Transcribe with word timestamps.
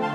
Hey, 0.00 0.06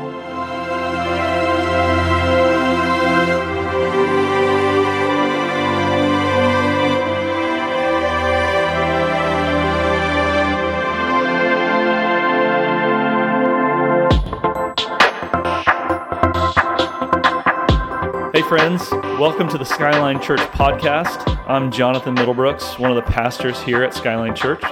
friends, 18.42 18.90
welcome 19.20 19.48
to 19.50 19.60
the 19.60 19.66
Skyline 19.66 20.20
Church 20.20 20.40
podcast. 20.40 21.40
I'm 21.48 21.70
Jonathan 21.72 22.16
Middlebrooks, 22.16 22.80
one 22.80 22.90
of 22.90 22.96
the 22.96 23.04
pastors 23.04 23.62
here 23.62 23.84
at 23.84 23.94
Skyline 23.94 24.36
Church. 24.36 24.64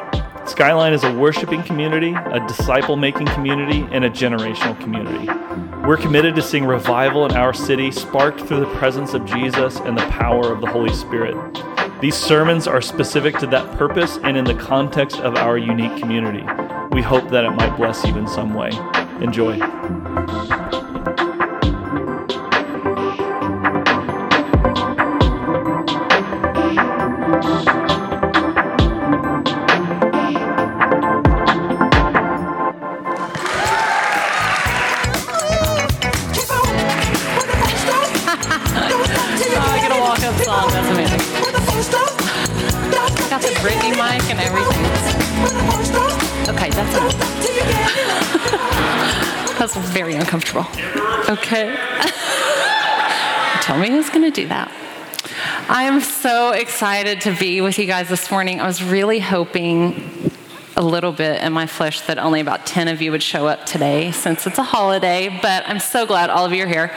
Skyline 0.54 0.94
is 0.94 1.04
a 1.04 1.12
worshiping 1.12 1.64
community, 1.64 2.14
a 2.14 2.40
disciple 2.48 2.96
making 2.96 3.26
community, 3.26 3.88
and 3.92 4.06
a 4.06 4.10
generational 4.12 4.80
community. 4.80 5.26
We're 5.88 5.98
committed 5.98 6.36
to 6.36 6.44
seeing 6.44 6.68
revival 6.68 7.26
in 7.26 7.32
our 7.32 7.56
city 7.56 7.90
sparked 7.90 8.42
through 8.42 8.60
the 8.60 8.72
presence 8.76 9.16
of 9.16 9.26
Jesus 9.26 9.80
and 9.80 9.98
the 9.98 10.06
power 10.10 10.54
of 10.54 10.62
the 10.62 10.68
Holy 10.68 10.94
Spirit. 10.94 11.36
These 12.02 12.14
sermons 12.14 12.68
are 12.68 12.82
specific 12.82 13.40
to 13.40 13.48
that 13.48 13.80
purpose 13.80 14.20
and 14.22 14.38
in 14.38 14.46
the 14.46 14.54
context 14.54 15.18
of 15.22 15.38
our 15.38 15.58
unique 15.58 16.00
community. 16.00 16.46
We 16.92 17.02
hope 17.02 17.30
that 17.32 17.46
it 17.46 17.52
might 17.56 17.76
bless 17.76 18.06
you 18.06 18.16
in 18.16 18.28
some 18.28 18.54
way. 18.54 18.70
Enjoy. 19.24 19.60
Okay. 50.62 51.76
Tell 53.62 53.78
me 53.78 53.90
who's 53.90 54.10
going 54.10 54.24
to 54.24 54.32
do 54.32 54.48
that. 54.48 54.72
I 55.70 55.84
am 55.84 56.02
so 56.02 56.52
excited 56.52 57.22
to 57.22 57.36
be 57.38 57.62
with 57.62 57.80
you 57.80 57.86
guys 57.86 58.10
this 58.10 58.30
morning. 58.30 58.60
I 58.60 58.68
was 58.68 58.84
really 58.84 59.20
hoping 59.20 60.32
a 60.76 60.82
little 60.82 61.12
bit 61.12 61.42
in 61.42 61.54
my 61.54 61.68
flesh 61.68 62.02
that 62.02 62.18
only 62.18 62.40
about 62.40 62.66
10 62.66 62.88
of 62.88 63.02
you 63.02 63.12
would 63.12 63.22
show 63.22 63.48
up 63.48 63.66
today 63.66 64.12
since 64.12 64.48
it's 64.48 64.58
a 64.58 64.64
holiday, 64.64 65.30
but 65.42 65.68
I'm 65.68 65.80
so 65.80 66.06
glad 66.06 66.30
all 66.30 66.46
of 66.46 66.54
you 66.54 66.64
are 66.64 66.68
here. 66.68 66.92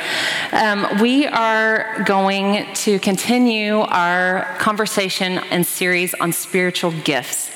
Um, 0.52 0.86
we 1.00 1.26
are 1.26 2.02
going 2.04 2.72
to 2.74 2.98
continue 3.00 3.80
our 3.80 4.44
conversation 4.58 5.38
and 5.50 5.66
series 5.66 6.14
on 6.14 6.32
spiritual 6.32 6.92
gifts. 7.02 7.50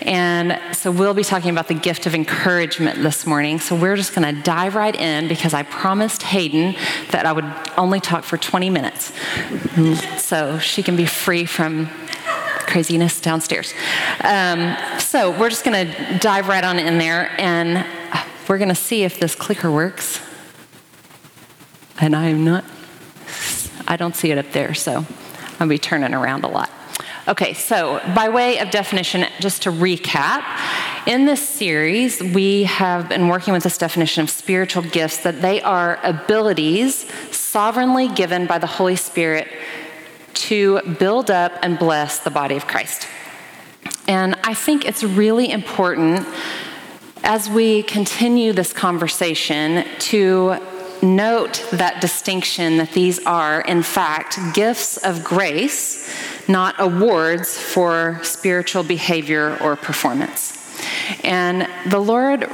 And 0.00 0.58
so 0.74 0.90
we'll 0.90 1.14
be 1.14 1.24
talking 1.24 1.50
about 1.50 1.68
the 1.68 1.74
gift 1.74 2.06
of 2.06 2.14
encouragement 2.14 3.02
this 3.02 3.26
morning. 3.26 3.58
So 3.58 3.76
we're 3.76 3.96
just 3.96 4.14
going 4.14 4.34
to 4.34 4.42
dive 4.42 4.74
right 4.74 4.94
in 4.94 5.28
because 5.28 5.52
I 5.52 5.62
promised 5.64 6.22
Hayden 6.22 6.74
that 7.10 7.26
I 7.26 7.32
would 7.32 7.50
only 7.76 8.00
talk 8.00 8.24
for 8.24 8.38
20 8.38 8.70
minutes. 8.70 9.12
So 10.22 10.58
she 10.58 10.82
can 10.82 10.96
be 10.96 11.06
free 11.06 11.44
from 11.44 11.90
craziness 12.66 13.20
downstairs. 13.20 13.72
Um, 14.22 14.76
so 14.98 15.30
we're 15.38 15.50
just 15.50 15.64
going 15.64 15.86
to 15.86 16.18
dive 16.18 16.48
right 16.48 16.64
on 16.64 16.78
in 16.78 16.98
there 16.98 17.30
and 17.40 17.86
we're 18.48 18.58
going 18.58 18.68
to 18.68 18.74
see 18.74 19.04
if 19.04 19.18
this 19.18 19.34
clicker 19.34 19.70
works. 19.70 20.20
And 22.00 22.14
I'm 22.14 22.44
not, 22.44 22.64
I 23.88 23.96
don't 23.96 24.14
see 24.14 24.30
it 24.30 24.38
up 24.38 24.52
there, 24.52 24.74
so 24.74 25.06
I'll 25.58 25.68
be 25.68 25.78
turning 25.78 26.12
around 26.12 26.44
a 26.44 26.48
lot. 26.48 26.70
Okay, 27.28 27.54
so 27.54 28.00
by 28.14 28.28
way 28.28 28.58
of 28.58 28.70
definition, 28.70 29.26
just 29.40 29.62
to 29.62 29.72
recap, 29.72 30.44
in 31.08 31.24
this 31.24 31.48
series, 31.48 32.22
we 32.22 32.64
have 32.64 33.08
been 33.08 33.28
working 33.28 33.52
with 33.52 33.62
this 33.62 33.78
definition 33.78 34.22
of 34.22 34.30
spiritual 34.30 34.82
gifts 34.82 35.18
that 35.18 35.40
they 35.40 35.60
are 35.62 35.98
abilities 36.02 37.06
sovereignly 37.32 38.08
given 38.08 38.46
by 38.46 38.58
the 38.58 38.66
Holy 38.66 38.96
Spirit 38.96 39.48
to 40.36 40.80
build 40.98 41.30
up 41.30 41.52
and 41.62 41.78
bless 41.78 42.20
the 42.20 42.30
body 42.30 42.56
of 42.56 42.66
Christ. 42.66 43.08
And 44.08 44.36
I 44.44 44.54
think 44.54 44.84
it's 44.84 45.02
really 45.02 45.50
important 45.50 46.26
as 47.24 47.48
we 47.48 47.82
continue 47.82 48.52
this 48.52 48.72
conversation 48.72 49.84
to 49.98 50.58
note 51.02 51.64
that 51.72 52.00
distinction 52.00 52.78
that 52.78 52.92
these 52.92 53.24
are, 53.26 53.60
in 53.62 53.82
fact, 53.82 54.38
gifts 54.54 54.96
of 54.98 55.24
grace, 55.24 56.08
not 56.48 56.74
awards 56.78 57.58
for 57.58 58.20
spiritual 58.22 58.82
behavior 58.82 59.58
or 59.60 59.76
performance. 59.76 60.52
And 61.22 61.68
the 61.90 61.98
Lord 61.98 62.48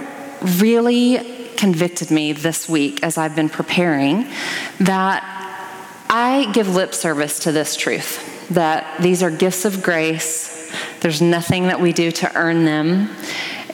really 0.56 1.53
convicted 1.56 2.10
me 2.10 2.32
this 2.32 2.69
week 2.69 3.03
as 3.03 3.19
I've 3.19 3.37
been 3.37 3.49
preparing 3.49 4.26
that 4.81 5.41
I 6.14 6.52
give 6.52 6.68
lip 6.68 6.92
service 6.92 7.38
to 7.38 7.52
this 7.52 7.74
truth 7.74 8.50
that 8.50 9.00
these 9.00 9.22
are 9.22 9.30
gifts 9.30 9.64
of 9.64 9.82
grace. 9.82 10.70
There's 11.00 11.22
nothing 11.22 11.68
that 11.68 11.80
we 11.80 11.94
do 11.94 12.10
to 12.10 12.36
earn 12.36 12.66
them, 12.66 13.08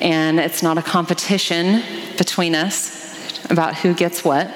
and 0.00 0.38
it's 0.38 0.62
not 0.62 0.78
a 0.78 0.82
competition 0.82 1.82
between 2.16 2.54
us 2.54 3.44
about 3.50 3.74
who 3.74 3.92
gets 3.92 4.24
what. 4.24 4.46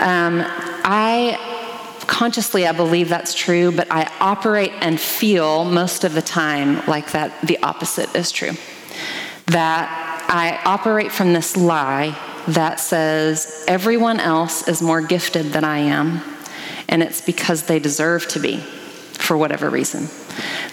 Um, 0.00 0.42
I 0.82 1.36
consciously 2.06 2.66
I 2.66 2.72
believe 2.72 3.10
that's 3.10 3.34
true, 3.34 3.70
but 3.70 3.92
I 3.92 4.10
operate 4.18 4.72
and 4.80 4.98
feel 4.98 5.66
most 5.66 6.04
of 6.04 6.14
the 6.14 6.22
time 6.22 6.82
like 6.86 7.12
that 7.12 7.38
the 7.42 7.58
opposite 7.62 8.16
is 8.16 8.32
true. 8.32 8.52
That 9.48 10.24
I 10.30 10.58
operate 10.64 11.12
from 11.12 11.34
this 11.34 11.54
lie 11.54 12.18
that 12.48 12.80
says 12.80 13.62
everyone 13.68 14.20
else 14.20 14.66
is 14.66 14.80
more 14.80 15.02
gifted 15.02 15.52
than 15.52 15.64
I 15.64 15.80
am 15.80 16.22
and 16.90 17.02
it's 17.02 17.22
because 17.22 17.62
they 17.62 17.78
deserve 17.78 18.28
to 18.28 18.40
be 18.40 18.58
for 18.58 19.38
whatever 19.38 19.70
reason. 19.70 20.08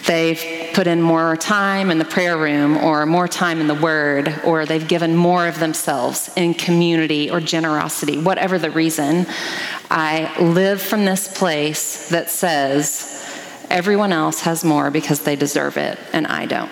They've 0.06 0.42
put 0.74 0.86
in 0.86 1.00
more 1.00 1.36
time 1.36 1.90
in 1.90 1.98
the 1.98 2.04
prayer 2.04 2.36
room 2.36 2.76
or 2.76 3.06
more 3.06 3.28
time 3.28 3.60
in 3.60 3.68
the 3.68 3.74
word, 3.74 4.42
or 4.44 4.66
they've 4.66 4.86
given 4.86 5.14
more 5.14 5.46
of 5.46 5.60
themselves 5.60 6.30
in 6.36 6.54
community 6.54 7.30
or 7.30 7.40
generosity, 7.40 8.18
whatever 8.18 8.58
the 8.58 8.70
reason. 8.70 9.26
I 9.90 10.36
live 10.40 10.82
from 10.82 11.04
this 11.04 11.32
place 11.38 12.08
that 12.08 12.30
says 12.30 13.14
everyone 13.70 14.12
else 14.12 14.40
has 14.40 14.64
more 14.64 14.90
because 14.90 15.20
they 15.20 15.36
deserve 15.36 15.76
it 15.76 15.98
and 16.12 16.26
I 16.26 16.46
don't. 16.46 16.70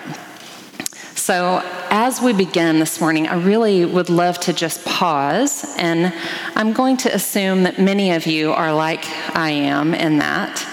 So, 1.26 1.60
as 1.90 2.22
we 2.22 2.32
begin 2.32 2.78
this 2.78 3.00
morning, 3.00 3.26
I 3.26 3.34
really 3.34 3.84
would 3.84 4.08
love 4.08 4.38
to 4.42 4.52
just 4.52 4.84
pause, 4.84 5.64
and 5.76 6.14
I'm 6.54 6.72
going 6.72 6.98
to 6.98 7.12
assume 7.12 7.64
that 7.64 7.80
many 7.80 8.12
of 8.12 8.26
you 8.26 8.52
are 8.52 8.72
like 8.72 9.04
I 9.34 9.50
am 9.50 9.92
in 9.92 10.18
that, 10.18 10.64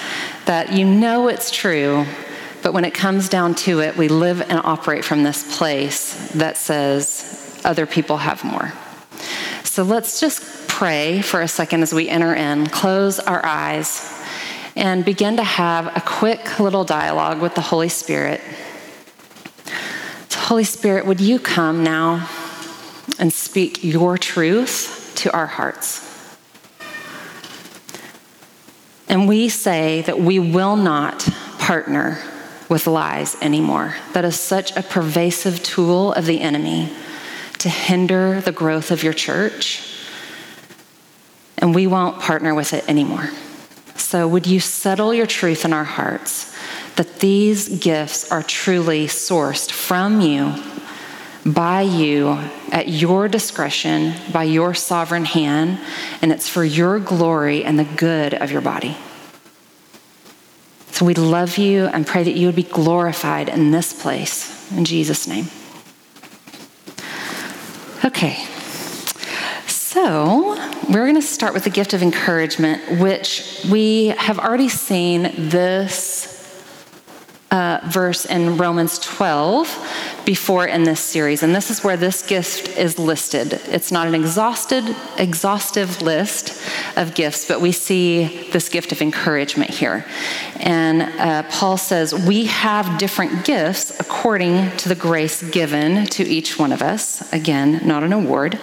that 0.45 0.71
you 0.71 0.85
know 0.85 1.27
it's 1.27 1.49
true, 1.49 2.05
but 2.61 2.71
when 2.71 2.85
it 2.85 2.93
comes 2.93 3.29
down 3.29 3.55
to 3.65 3.79
it, 3.79 3.97
we 3.97 4.09
live 4.09 4.41
and 4.41 4.61
operate 4.63 5.03
from 5.03 5.23
this 5.23 5.57
place 5.57 6.31
that 6.33 6.55
says 6.55 7.59
other 7.65 7.87
people 7.87 8.17
have 8.17 8.43
more. 8.43 8.71
So, 9.63 9.81
let's 9.81 10.19
just 10.19 10.67
pray 10.67 11.23
for 11.23 11.41
a 11.41 11.47
second 11.47 11.81
as 11.81 11.95
we 11.95 12.09
enter 12.09 12.35
in, 12.35 12.67
close 12.67 13.19
our 13.19 13.43
eyes, 13.43 14.07
and 14.75 15.03
begin 15.03 15.37
to 15.37 15.43
have 15.43 15.87
a 15.97 16.01
quick 16.01 16.59
little 16.59 16.83
dialogue 16.83 17.41
with 17.41 17.55
the 17.55 17.61
Holy 17.61 17.89
Spirit. 17.89 18.39
Holy 20.53 20.63
Spirit, 20.63 21.07
would 21.07 21.19
you 21.19 21.39
come 21.39 21.83
now 21.83 22.29
and 23.17 23.33
speak 23.33 23.83
your 23.83 24.19
truth 24.19 25.11
to 25.15 25.33
our 25.33 25.47
hearts? 25.47 26.37
And 29.09 29.27
we 29.27 29.49
say 29.49 30.03
that 30.03 30.19
we 30.19 30.37
will 30.37 30.75
not 30.75 31.27
partner 31.57 32.19
with 32.69 32.85
lies 32.85 33.35
anymore. 33.41 33.95
That 34.13 34.25
is 34.25 34.39
such 34.39 34.77
a 34.77 34.83
pervasive 34.83 35.63
tool 35.63 36.13
of 36.13 36.27
the 36.27 36.39
enemy 36.41 36.93
to 37.57 37.67
hinder 37.67 38.39
the 38.39 38.51
growth 38.51 38.91
of 38.91 39.01
your 39.01 39.13
church. 39.13 39.81
And 41.57 41.73
we 41.73 41.87
won't 41.87 42.19
partner 42.19 42.53
with 42.53 42.73
it 42.73 42.87
anymore. 42.87 43.27
So, 43.95 44.27
would 44.27 44.45
you 44.45 44.59
settle 44.59 45.15
your 45.15 45.25
truth 45.25 45.65
in 45.65 45.73
our 45.73 45.83
hearts? 45.83 46.55
That 46.95 47.19
these 47.19 47.79
gifts 47.79 48.31
are 48.31 48.43
truly 48.43 49.07
sourced 49.07 49.71
from 49.71 50.21
you, 50.21 50.53
by 51.45 51.81
you, 51.81 52.39
at 52.71 52.87
your 52.87 53.27
discretion, 53.27 54.13
by 54.31 54.43
your 54.43 54.73
sovereign 54.73 55.25
hand, 55.25 55.79
and 56.21 56.31
it's 56.31 56.47
for 56.47 56.63
your 56.63 56.99
glory 56.99 57.63
and 57.63 57.77
the 57.77 57.83
good 57.83 58.33
of 58.33 58.51
your 58.51 58.61
body. 58.61 58.95
So 60.91 61.05
we 61.05 61.15
love 61.15 61.57
you 61.57 61.85
and 61.87 62.05
pray 62.05 62.23
that 62.23 62.35
you 62.35 62.45
would 62.45 62.55
be 62.55 62.63
glorified 62.63 63.49
in 63.49 63.71
this 63.71 63.99
place. 63.99 64.71
In 64.71 64.85
Jesus' 64.85 65.27
name. 65.27 65.47
Okay. 68.05 68.45
So, 69.67 70.55
we're 70.89 71.05
going 71.05 71.15
to 71.15 71.21
start 71.21 71.53
with 71.53 71.63
the 71.65 71.69
gift 71.69 71.93
of 71.93 72.01
encouragement, 72.01 72.99
which 72.99 73.61
we 73.69 74.07
have 74.07 74.39
already 74.39 74.69
seen 74.69 75.31
this 75.37 76.32
uh, 77.53 77.79
verse 77.85 78.25
in 78.25 78.57
Romans 78.57 78.97
12 78.97 80.23
before 80.25 80.65
in 80.65 80.83
this 80.83 80.99
series. 80.99 81.43
And 81.43 81.53
this 81.53 81.69
is 81.69 81.83
where 81.83 81.95
this 81.95 82.23
gift 82.23 82.77
is 82.77 82.97
listed. 82.97 83.53
It's 83.67 83.91
not 83.91 84.07
an 84.07 84.15
exhausted, 84.15 84.83
exhaustive 85.19 86.01
list 86.01 86.59
of 86.97 87.13
gifts, 87.13 87.47
but 87.47 87.61
we 87.61 87.71
see 87.71 88.49
this 88.49 88.69
gift 88.69 88.91
of 88.91 89.03
encouragement 89.03 89.69
here. 89.69 90.03
And 90.59 91.03
uh, 91.19 91.43
Paul 91.43 91.77
says, 91.77 92.13
We 92.13 92.45
have 92.47 92.97
different 92.97 93.45
gifts 93.45 93.99
according 93.99 94.75
to 94.77 94.89
the 94.89 94.95
grace 94.95 95.43
given 95.43 96.07
to 96.07 96.23
each 96.23 96.57
one 96.57 96.71
of 96.71 96.81
us. 96.81 97.31
Again, 97.33 97.85
not 97.85 98.01
an 98.01 98.13
award. 98.13 98.59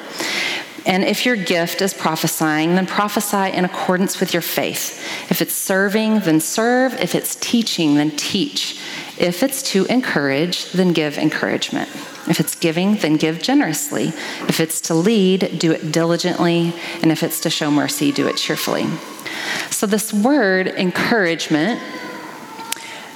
And 0.86 1.04
if 1.04 1.26
your 1.26 1.36
gift 1.36 1.82
is 1.82 1.92
prophesying, 1.92 2.74
then 2.74 2.86
prophesy 2.86 3.54
in 3.56 3.64
accordance 3.64 4.20
with 4.20 4.32
your 4.32 4.42
faith. 4.42 5.04
If 5.30 5.42
it's 5.42 5.54
serving, 5.54 6.20
then 6.20 6.40
serve. 6.40 6.94
If 6.94 7.14
it's 7.14 7.36
teaching, 7.36 7.96
then 7.96 8.10
teach. 8.12 8.80
If 9.18 9.42
it's 9.42 9.62
to 9.72 9.84
encourage, 9.86 10.72
then 10.72 10.92
give 10.92 11.18
encouragement. 11.18 11.90
If 12.28 12.40
it's 12.40 12.54
giving, 12.54 12.96
then 12.96 13.16
give 13.16 13.42
generously. 13.42 14.08
If 14.48 14.60
it's 14.60 14.80
to 14.82 14.94
lead, 14.94 15.58
do 15.58 15.72
it 15.72 15.92
diligently. 15.92 16.74
And 17.02 17.10
if 17.12 17.22
it's 17.22 17.40
to 17.40 17.50
show 17.50 17.70
mercy, 17.70 18.12
do 18.12 18.26
it 18.28 18.36
cheerfully. 18.36 18.86
So, 19.70 19.86
this 19.86 20.12
word 20.12 20.68
encouragement 20.68 21.80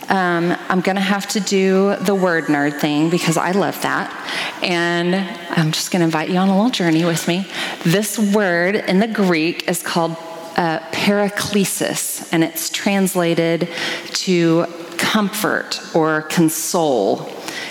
um, 0.08 0.56
I'm 0.68 0.80
going 0.80 0.96
to 0.96 1.02
have 1.02 1.26
to 1.28 1.40
do 1.40 1.96
the 1.96 2.14
word 2.14 2.44
nerd 2.44 2.80
thing 2.80 3.10
because 3.10 3.36
I 3.36 3.52
love 3.52 3.80
that. 3.82 4.10
And 4.62 5.14
I'm 5.50 5.72
just 5.72 5.90
going 5.90 6.00
to 6.00 6.04
invite 6.04 6.30
you 6.30 6.36
on 6.36 6.48
a 6.48 6.54
little 6.54 6.70
journey 6.70 7.04
with 7.04 7.26
me. 7.28 7.46
This 7.84 8.18
word 8.18 8.76
in 8.76 8.98
the 8.98 9.08
Greek 9.08 9.68
is 9.68 9.82
called 9.82 10.16
uh, 10.56 10.78
paraklesis, 10.92 12.28
and 12.32 12.44
it's 12.44 12.70
translated 12.70 13.68
to 14.08 14.66
comfort 14.98 15.80
or 15.94 16.22
console. 16.22 17.28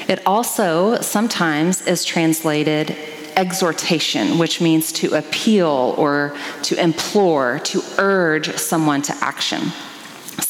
It 0.07 0.21
also 0.25 0.99
sometimes 1.01 1.85
is 1.87 2.03
translated 2.03 2.95
exhortation, 3.35 4.37
which 4.37 4.61
means 4.61 4.91
to 4.93 5.15
appeal 5.15 5.95
or 5.97 6.35
to 6.63 6.79
implore, 6.81 7.59
to 7.59 7.81
urge 7.97 8.55
someone 8.57 9.01
to 9.03 9.15
action. 9.21 9.71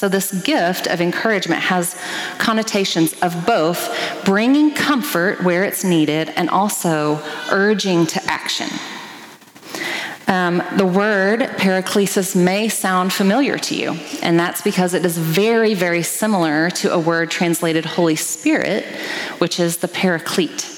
So, 0.03 0.09
this 0.09 0.33
gift 0.43 0.87
of 0.87 0.99
encouragement 0.99 1.61
has 1.61 1.97
connotations 2.37 3.13
of 3.21 3.45
both 3.45 3.89
bringing 4.25 4.73
comfort 4.73 5.41
where 5.45 5.63
it's 5.63 5.85
needed 5.85 6.27
and 6.35 6.49
also 6.49 7.21
urging 7.49 8.05
to 8.07 8.21
action. 8.25 8.67
Um, 10.27 10.61
the 10.75 10.85
word 10.85 11.39
paraklesis 11.55 12.35
may 12.35 12.67
sound 12.67 13.13
familiar 13.13 13.57
to 13.59 13.75
you, 13.77 13.93
and 14.21 14.37
that's 14.37 14.61
because 14.61 14.93
it 14.93 15.05
is 15.05 15.17
very, 15.17 15.73
very 15.73 16.03
similar 16.03 16.69
to 16.71 16.93
a 16.93 16.99
word 16.99 17.31
translated 17.31 17.85
Holy 17.85 18.17
Spirit, 18.17 18.83
which 19.37 19.57
is 19.57 19.77
the 19.77 19.87
paraclete. 19.87 20.69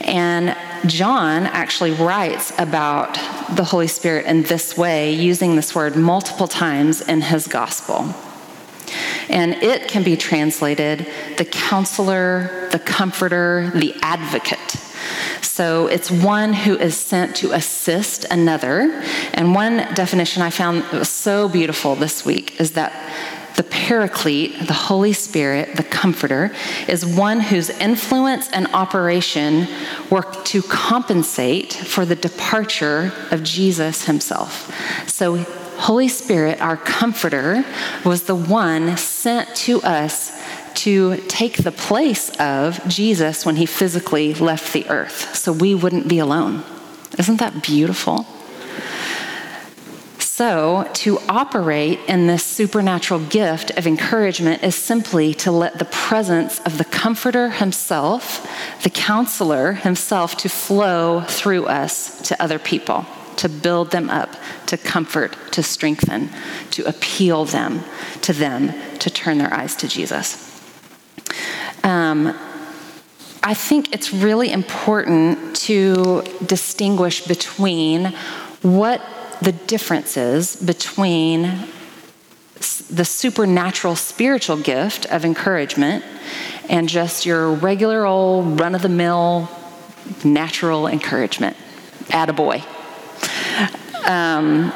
And 0.00 0.56
John 0.86 1.42
actually 1.48 1.92
writes 1.92 2.50
about 2.58 3.12
the 3.54 3.64
Holy 3.64 3.88
Spirit 3.88 4.24
in 4.24 4.44
this 4.44 4.74
way, 4.74 5.12
using 5.12 5.54
this 5.54 5.74
word 5.74 5.96
multiple 5.96 6.48
times 6.48 7.02
in 7.02 7.20
his 7.20 7.46
gospel. 7.46 8.14
And 9.28 9.54
it 9.54 9.88
can 9.88 10.02
be 10.02 10.16
translated 10.16 11.06
the 11.36 11.44
counselor, 11.44 12.68
the 12.70 12.78
comforter, 12.78 13.70
the 13.74 13.94
advocate. 14.02 14.76
So 15.42 15.86
it's 15.86 16.10
one 16.10 16.52
who 16.52 16.76
is 16.76 16.96
sent 16.96 17.36
to 17.36 17.52
assist 17.52 18.24
another. 18.24 19.02
And 19.34 19.54
one 19.54 19.76
definition 19.94 20.42
I 20.42 20.50
found 20.50 20.84
was 20.90 21.08
so 21.08 21.48
beautiful 21.48 21.94
this 21.94 22.24
week 22.24 22.60
is 22.60 22.72
that 22.72 22.92
the 23.56 23.62
paraclete, 23.62 24.66
the 24.66 24.72
Holy 24.72 25.12
Spirit, 25.12 25.76
the 25.76 25.84
comforter, 25.84 26.52
is 26.88 27.06
one 27.06 27.38
whose 27.38 27.70
influence 27.70 28.50
and 28.50 28.66
operation 28.68 29.68
work 30.10 30.44
to 30.46 30.60
compensate 30.62 31.72
for 31.72 32.04
the 32.04 32.16
departure 32.16 33.12
of 33.30 33.44
Jesus 33.44 34.06
himself. 34.06 34.72
So 35.08 35.44
Holy 35.76 36.08
Spirit, 36.08 36.60
our 36.60 36.76
comforter, 36.76 37.64
was 38.04 38.24
the 38.24 38.34
one 38.34 38.96
sent 38.96 39.54
to 39.56 39.82
us 39.82 40.40
to 40.74 41.16
take 41.28 41.58
the 41.58 41.72
place 41.72 42.30
of 42.38 42.80
Jesus 42.88 43.46
when 43.46 43.56
he 43.56 43.66
physically 43.66 44.34
left 44.34 44.72
the 44.72 44.88
earth 44.88 45.34
so 45.34 45.52
we 45.52 45.74
wouldn't 45.74 46.08
be 46.08 46.18
alone. 46.18 46.64
Isn't 47.18 47.38
that 47.38 47.62
beautiful? 47.62 48.26
So, 50.18 50.90
to 50.94 51.20
operate 51.28 52.00
in 52.08 52.26
this 52.26 52.42
supernatural 52.42 53.20
gift 53.20 53.70
of 53.72 53.86
encouragement 53.86 54.64
is 54.64 54.74
simply 54.74 55.32
to 55.34 55.52
let 55.52 55.78
the 55.78 55.84
presence 55.84 56.58
of 56.60 56.76
the 56.76 56.84
Comforter 56.84 57.50
himself, 57.50 58.44
the 58.82 58.90
counselor 58.90 59.74
himself, 59.74 60.36
to 60.38 60.48
flow 60.48 61.20
through 61.20 61.66
us 61.66 62.20
to 62.22 62.42
other 62.42 62.58
people 62.58 63.06
to 63.36 63.48
build 63.48 63.90
them 63.90 64.10
up, 64.10 64.36
to 64.66 64.76
comfort, 64.76 65.36
to 65.52 65.62
strengthen, 65.62 66.30
to 66.70 66.84
appeal 66.84 67.44
them 67.44 67.82
to 68.22 68.32
them 68.32 68.72
to 68.98 69.10
turn 69.10 69.38
their 69.38 69.52
eyes 69.52 69.76
to 69.76 69.88
Jesus. 69.88 70.40
Um, 71.82 72.36
I 73.42 73.52
think 73.52 73.92
it's 73.92 74.12
really 74.12 74.50
important 74.50 75.56
to 75.56 76.22
distinguish 76.46 77.26
between 77.26 78.14
what 78.62 79.02
the 79.42 79.52
difference 79.52 80.16
is 80.16 80.56
between 80.56 81.42
the 82.90 83.04
supernatural 83.04 83.96
spiritual 83.96 84.56
gift 84.56 85.04
of 85.06 85.24
encouragement 85.24 86.04
and 86.70 86.88
just 86.88 87.26
your 87.26 87.52
regular 87.52 88.06
old 88.06 88.58
run 88.58 88.74
of 88.74 88.80
the 88.80 88.88
mill 88.88 89.48
natural 90.24 90.86
encouragement. 90.86 91.56
Attaboy. 92.08 92.64
Um, 94.06 94.72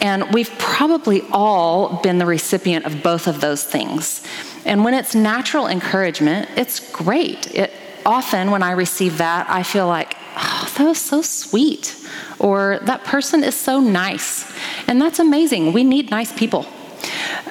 and 0.00 0.32
we've 0.32 0.50
probably 0.58 1.22
all 1.30 2.00
been 2.02 2.18
the 2.18 2.26
recipient 2.26 2.86
of 2.86 3.02
both 3.02 3.26
of 3.26 3.40
those 3.40 3.64
things. 3.64 4.22
And 4.64 4.84
when 4.84 4.94
it's 4.94 5.14
natural 5.14 5.66
encouragement, 5.66 6.48
it's 6.56 6.80
great. 6.92 7.54
It, 7.54 7.72
often, 8.06 8.50
when 8.50 8.62
I 8.62 8.72
receive 8.72 9.18
that, 9.18 9.48
I 9.50 9.62
feel 9.62 9.86
like, 9.86 10.16
oh, 10.36 10.72
that 10.76 10.84
was 10.84 10.98
so 10.98 11.22
sweet. 11.22 11.96
Or 12.38 12.78
that 12.82 13.04
person 13.04 13.44
is 13.44 13.54
so 13.54 13.80
nice. 13.80 14.50
And 14.86 15.00
that's 15.00 15.18
amazing. 15.18 15.72
We 15.72 15.84
need 15.84 16.10
nice 16.10 16.32
people. 16.32 16.66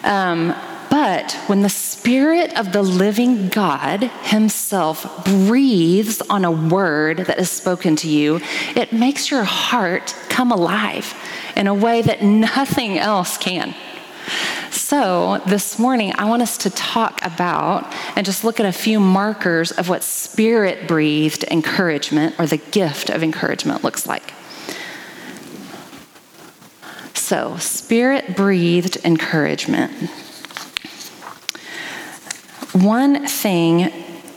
Um, 0.04 0.56
but 0.90 1.34
when 1.46 1.62
the 1.62 1.70
Spirit 1.70 2.58
of 2.58 2.74
the 2.74 2.82
living 2.82 3.50
God 3.50 4.04
Himself 4.24 5.24
breathes 5.24 6.22
on 6.22 6.46
a 6.46 6.52
word 6.52 7.20
that 7.20 7.38
is 7.38 7.52
spoken 7.52 7.96
to 7.98 8.10
you, 8.10 8.42
it 8.76 8.92
makes 8.92 9.30
your 9.30 9.44
heart 9.44 10.16
come 10.40 10.54
alive 10.54 11.14
in 11.58 11.68
a 11.68 11.74
way 11.74 12.02
that 12.02 12.24
nothing 12.24 12.98
else 12.98 13.38
can. 13.38 13.76
So, 14.72 15.42
this 15.46 15.78
morning, 15.78 16.14
I 16.18 16.30
want 16.30 16.42
us 16.42 16.58
to 16.60 16.70
talk 16.70 17.20
about 17.26 17.94
and 18.16 18.26
just 18.26 18.46
look 18.46 18.62
at 18.62 18.66
a 18.66 18.72
few 18.72 19.02
markers 19.02 19.74
of 19.74 19.90
what 19.90 20.02
spirit 20.02 20.88
breathed 20.88 21.44
encouragement 21.52 22.40
or 22.40 22.46
the 22.46 22.56
gift 22.56 23.10
of 23.10 23.22
encouragement 23.22 23.84
looks 23.84 24.08
like. 24.08 24.32
So, 27.16 27.58
spirit 27.58 28.38
breathed 28.38 28.96
encouragement. 29.04 29.92
One 32.72 33.28
thing 33.28 33.92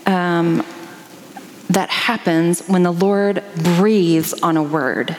um, 0.05 0.65
that 1.69 1.89
happens 1.89 2.67
when 2.67 2.83
the 2.83 2.91
Lord 2.91 3.41
breathes 3.55 4.33
on 4.43 4.57
a 4.57 4.63
word, 4.63 5.15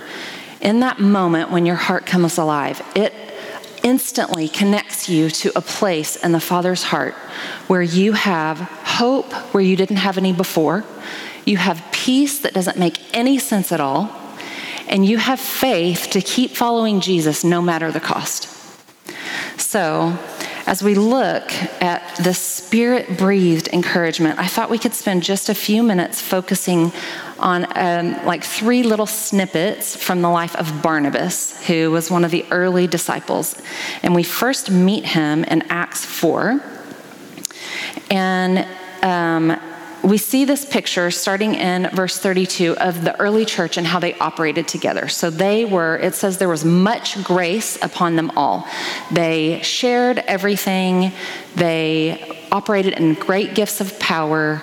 in 0.64 0.80
that 0.80 0.99
moment 0.99 1.50
when 1.50 1.66
your 1.66 1.76
heart 1.76 2.06
comes 2.06 2.38
alive, 2.38 2.83
it 2.97 3.12
instantly 3.85 4.49
connects 4.49 5.09
you 5.11 5.28
to 5.28 5.52
a 5.54 5.61
place 5.61 6.16
in 6.16 6.33
the 6.33 6.40
Father's 6.40 6.83
heart 6.83 7.12
where 7.68 7.83
you 7.83 8.14
have 8.14 8.59
hope 8.59 9.30
where 9.52 9.62
you 9.62 9.76
didn't 9.76 9.99
have 9.99 10.16
any 10.16 10.33
before, 10.33 10.83
you 11.44 11.59
have 11.59 11.85
peace 11.92 12.38
that 12.38 12.54
doesn't 12.54 12.78
make 12.78 12.99
any 13.14 13.38
sense 13.38 13.71
at 13.71 13.80
all, 13.80 14.11
and 14.88 15.04
you 15.04 15.18
have 15.18 15.38
faith 15.38 16.09
to 16.11 16.21
keep 16.23 16.52
following 16.52 17.00
Jesus 17.00 17.44
no 17.44 17.61
matter 17.61 17.92
the 17.92 18.00
cost. 18.00 18.49
So, 19.59 20.16
as 20.66 20.83
we 20.83 20.94
look 20.94 21.52
at 21.83 22.16
the 22.16 22.33
spirit 22.33 23.18
breathed 23.18 23.68
encouragement, 23.68 24.38
I 24.38 24.47
thought 24.47 24.71
we 24.71 24.78
could 24.78 24.94
spend 24.94 25.23
just 25.23 25.49
a 25.49 25.54
few 25.54 25.83
minutes 25.83 26.23
focusing 26.23 26.92
on 27.38 27.66
um, 27.76 28.25
like 28.25 28.42
three 28.42 28.83
little 28.83 29.06
snippets 29.06 29.97
from 29.97 30.23
the 30.23 30.30
life 30.30 30.56
of 30.56 30.83
Barnabas, 30.83 31.66
who 31.66 31.90
was 31.90 32.11
one 32.11 32.25
of 32.25 32.30
the 32.30 32.47
early 32.50 32.87
disciples. 32.87 33.61
And 34.02 34.14
we 34.14 34.23
first 34.23 34.71
meet 34.71 35.04
him 35.04 35.44
in 35.44 35.62
Acts 35.68 36.04
4. 36.04 36.62
And 38.11 38.66
um, 39.02 39.61
we 40.05 40.19
see 40.19 40.45
this 40.45 40.67
picture 40.67 41.11
starting 41.11 41.55
in 41.55 41.89
verse 41.91 42.19
32 42.19 42.77
of 42.77 43.05
the 43.05 43.19
early 43.19 43.47
church 43.47 43.79
and 43.79 43.87
how 43.87 43.99
they 43.99 44.13
operated 44.19 44.69
together. 44.69 45.09
So 45.09 45.31
they 45.31 45.65
were, 45.65 45.97
it 45.97 46.15
says 46.15 46.37
there 46.37 46.49
was 46.49 46.65
much 46.65 47.23
grace 47.25 47.83
upon 47.83 48.17
them 48.17 48.31
all. 48.37 48.69
They 49.11 49.63
shared 49.63 50.19
everything, 50.19 51.13
they 51.57 52.45
operated 52.53 52.93
in 52.95 53.15
great 53.15 53.55
gifts 53.55 53.81
of 53.81 53.99
power, 53.99 54.63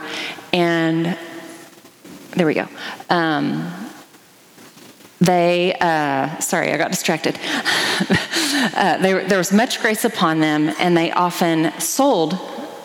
and 0.54 1.18
there 2.36 2.46
we 2.46 2.54
go. 2.54 2.68
Um, 3.10 3.74
they, 5.20 5.76
uh, 5.80 6.40
sorry, 6.40 6.72
I 6.72 6.78
got 6.78 6.92
distracted. 6.92 7.40
uh, 8.76 8.98
they, 8.98 9.26
there 9.26 9.38
was 9.38 9.52
much 9.52 9.82
grace 9.82 10.06
upon 10.06 10.40
them, 10.40 10.74
and 10.80 10.96
they 10.96 11.12
often 11.12 11.80
sold 11.80 12.40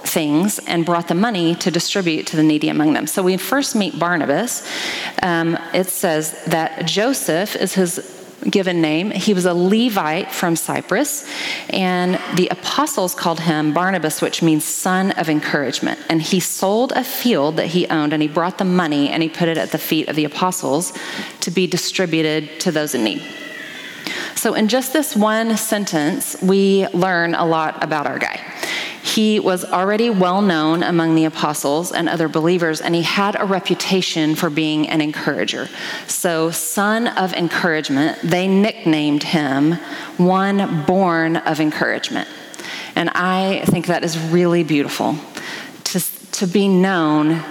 things 0.06 0.58
and 0.60 0.84
brought 0.84 1.08
the 1.08 1.14
money 1.14 1.54
to 1.56 1.70
distribute 1.70 2.26
to 2.28 2.36
the 2.36 2.42
needy 2.42 2.68
among 2.68 2.92
them. 2.92 3.06
So 3.06 3.22
we 3.22 3.36
first 3.36 3.74
meet 3.74 3.98
Barnabas. 3.98 4.66
Um, 5.22 5.58
it 5.74 5.86
says 5.86 6.44
that 6.46 6.86
Joseph 6.86 7.56
is 7.56 7.74
his 7.74 8.12
given 8.50 8.80
name. 8.80 9.10
He 9.10 9.34
was 9.34 9.44
a 9.44 9.54
Levite 9.54 10.32
from 10.32 10.56
Cyprus, 10.56 11.28
and 11.70 12.20
the 12.36 12.48
apostles 12.48 13.14
called 13.14 13.40
him 13.40 13.72
Barnabas, 13.72 14.20
which 14.20 14.42
means 14.42 14.64
son 14.64 15.12
of 15.12 15.28
encouragement. 15.28 15.98
And 16.08 16.22
he 16.22 16.40
sold 16.40 16.92
a 16.92 17.02
field 17.02 17.56
that 17.56 17.66
he 17.66 17.86
owned, 17.88 18.12
and 18.12 18.22
he 18.22 18.28
brought 18.28 18.58
the 18.58 18.64
money 18.64 19.08
and 19.08 19.22
he 19.22 19.28
put 19.28 19.48
it 19.48 19.58
at 19.58 19.72
the 19.72 19.78
feet 19.78 20.08
of 20.08 20.16
the 20.16 20.24
apostles 20.24 20.92
to 21.40 21.50
be 21.50 21.66
distributed 21.66 22.60
to 22.60 22.70
those 22.70 22.94
in 22.94 23.04
need. 23.04 23.22
So, 24.36 24.54
in 24.54 24.68
just 24.68 24.92
this 24.92 25.16
one 25.16 25.56
sentence, 25.56 26.36
we 26.40 26.86
learn 26.88 27.34
a 27.34 27.44
lot 27.44 27.82
about 27.82 28.06
our 28.06 28.18
guy. 28.18 28.40
He 29.06 29.38
was 29.38 29.64
already 29.64 30.10
well 30.10 30.42
known 30.42 30.82
among 30.82 31.14
the 31.14 31.26
apostles 31.26 31.92
and 31.92 32.08
other 32.08 32.26
believers, 32.26 32.80
and 32.80 32.92
he 32.92 33.02
had 33.02 33.40
a 33.40 33.44
reputation 33.44 34.34
for 34.34 34.50
being 34.50 34.88
an 34.88 35.00
encourager. 35.00 35.68
So, 36.08 36.50
son 36.50 37.06
of 37.06 37.32
encouragement, 37.32 38.18
they 38.24 38.48
nicknamed 38.48 39.22
him 39.22 39.74
one 40.16 40.84
born 40.86 41.36
of 41.36 41.60
encouragement. 41.60 42.28
And 42.96 43.10
I 43.10 43.62
think 43.66 43.86
that 43.86 44.02
is 44.02 44.18
really 44.18 44.64
beautiful 44.64 45.16
to, 45.84 46.00
to 46.32 46.46
be 46.48 46.66
known, 46.66 47.44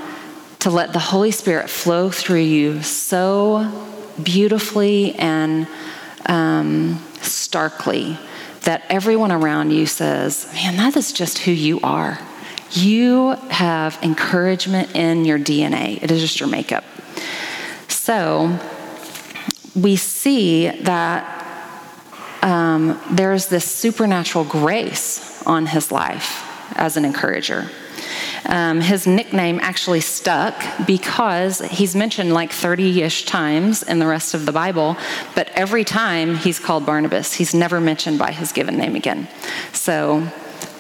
to 0.60 0.70
let 0.70 0.92
the 0.92 1.00
Holy 1.00 1.32
Spirit 1.32 1.70
flow 1.70 2.10
through 2.10 2.42
you 2.42 2.84
so 2.84 3.72
beautifully 4.22 5.16
and 5.16 5.68
um, 6.26 7.02
starkly 7.22 8.20
that 8.66 8.84
everyone 8.90 9.32
around 9.32 9.72
you 9.72 9.86
says, 9.86 10.48
man, 10.54 10.78
that 10.78 10.96
is 10.98 11.12
just 11.12 11.40
who 11.40 11.52
you 11.52 11.80
are. 11.82 12.20
You 12.72 13.32
have 13.50 13.98
encouragement 14.04 14.96
in 14.96 15.24
your 15.26 15.40
DNA, 15.40 16.02
it 16.04 16.12
is 16.12 16.22
just 16.22 16.40
your 16.40 16.50
makeup. 16.50 16.84
So 17.88 18.60
we 19.76 19.96
see 19.96 20.70
that 20.82 21.32
um, 22.42 23.00
there's 23.12 23.48
this 23.48 23.66
supernatural 23.66 24.46
grace 24.46 25.42
on 25.44 25.66
his 25.66 25.92
life 25.92 26.44
as 26.76 26.98
an 26.98 27.06
encourager. 27.06 27.70
Um, 28.48 28.82
his 28.82 29.08
nickname 29.08 29.60
actually 29.62 30.02
stuck 30.02 30.56
because 30.86 31.60
he's 31.60 31.96
mentioned 31.96 32.34
like 32.34 32.52
30 32.52 33.02
ish 33.02 33.26
times 33.26 33.84
in 33.84 34.00
the 34.00 34.08
rest 34.08 34.34
of 34.34 34.46
the 34.46 34.52
Bible, 34.52 34.98
but 35.34 35.50
every 35.54 35.84
time 35.84 36.36
he's 36.36 36.60
called 36.60 36.86
Barnabas. 36.86 37.34
He's 37.34 37.54
never 37.54 37.80
mentioned 37.80 38.20
by 38.20 38.32
his 38.32 38.52
given 38.52 38.78
name 38.78 38.96
again. 38.96 39.28
So 39.74 40.28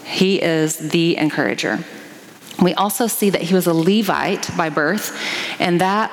he 0.05 0.41
is 0.41 0.77
the 0.77 1.17
encourager. 1.17 1.83
We 2.61 2.73
also 2.73 3.07
see 3.07 3.31
that 3.31 3.41
he 3.41 3.53
was 3.53 3.67
a 3.67 3.73
Levite 3.73 4.49
by 4.55 4.69
birth, 4.69 5.19
and 5.59 5.81
that 5.81 6.09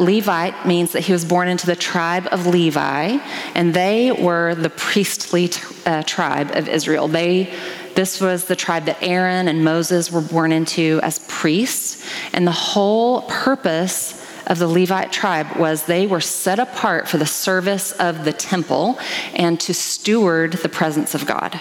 uh, 0.00 0.02
Levite 0.02 0.66
means 0.66 0.92
that 0.92 1.02
he 1.02 1.12
was 1.12 1.24
born 1.24 1.46
into 1.46 1.66
the 1.66 1.76
tribe 1.76 2.26
of 2.32 2.46
Levi, 2.46 3.18
and 3.54 3.72
they 3.72 4.10
were 4.10 4.56
the 4.56 4.70
priestly 4.70 5.48
t- 5.48 5.62
uh, 5.86 6.02
tribe 6.02 6.50
of 6.52 6.68
Israel. 6.68 7.06
They 7.06 7.54
this 7.94 8.20
was 8.20 8.44
the 8.44 8.56
tribe 8.56 8.86
that 8.86 8.98
Aaron 9.02 9.48
and 9.48 9.64
Moses 9.64 10.10
were 10.10 10.20
born 10.20 10.52
into 10.52 11.00
as 11.02 11.18
priests. 11.28 12.04
And 12.32 12.46
the 12.46 12.52
whole 12.52 13.22
purpose 13.22 14.20
of 14.46 14.58
the 14.58 14.68
Levite 14.68 15.12
tribe 15.12 15.56
was 15.56 15.84
they 15.84 16.06
were 16.06 16.20
set 16.20 16.58
apart 16.58 17.08
for 17.08 17.18
the 17.18 17.26
service 17.26 17.92
of 17.92 18.24
the 18.24 18.32
temple 18.32 18.98
and 19.34 19.58
to 19.60 19.72
steward 19.74 20.52
the 20.54 20.68
presence 20.68 21.14
of 21.14 21.26
God. 21.26 21.60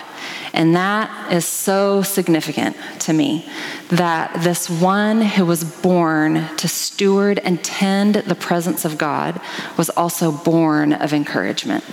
And 0.54 0.75
that 0.75 1.32
is 1.32 1.46
so 1.46 2.04
significant 2.04 2.78
to 3.00 3.13
me 3.13 3.50
that 3.90 4.44
this 4.44 4.70
one 4.70 5.22
who 5.22 5.46
was 5.46 5.63
born 5.63 6.48
to 6.58 6.68
steward 6.68 7.40
and 7.40 7.63
tend 7.63 8.16
the 8.16 8.36
presence 8.36 8.86
of 8.86 8.98
God 8.98 9.42
was 9.78 9.90
also 9.90 10.32
born 10.32 10.94
of 10.94 11.12
encouragement. 11.13 11.84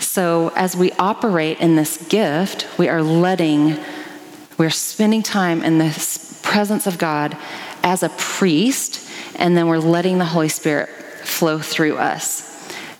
So 0.00 0.52
as 0.56 0.76
we 0.76 0.92
operate 0.92 1.60
in 1.60 1.76
this 1.76 1.96
gift, 2.08 2.66
we 2.78 2.88
are 2.88 3.02
letting, 3.02 3.78
we're 4.58 4.70
spending 4.70 5.22
time 5.22 5.62
in 5.62 5.78
the 5.78 5.90
presence 6.42 6.86
of 6.86 6.98
God 6.98 7.36
as 7.82 8.02
a 8.02 8.08
priest, 8.10 9.08
and 9.36 9.56
then 9.56 9.66
we're 9.66 9.78
letting 9.78 10.18
the 10.18 10.24
Holy 10.24 10.48
Spirit 10.48 10.88
flow 11.24 11.58
through 11.58 11.96
us. 11.96 12.48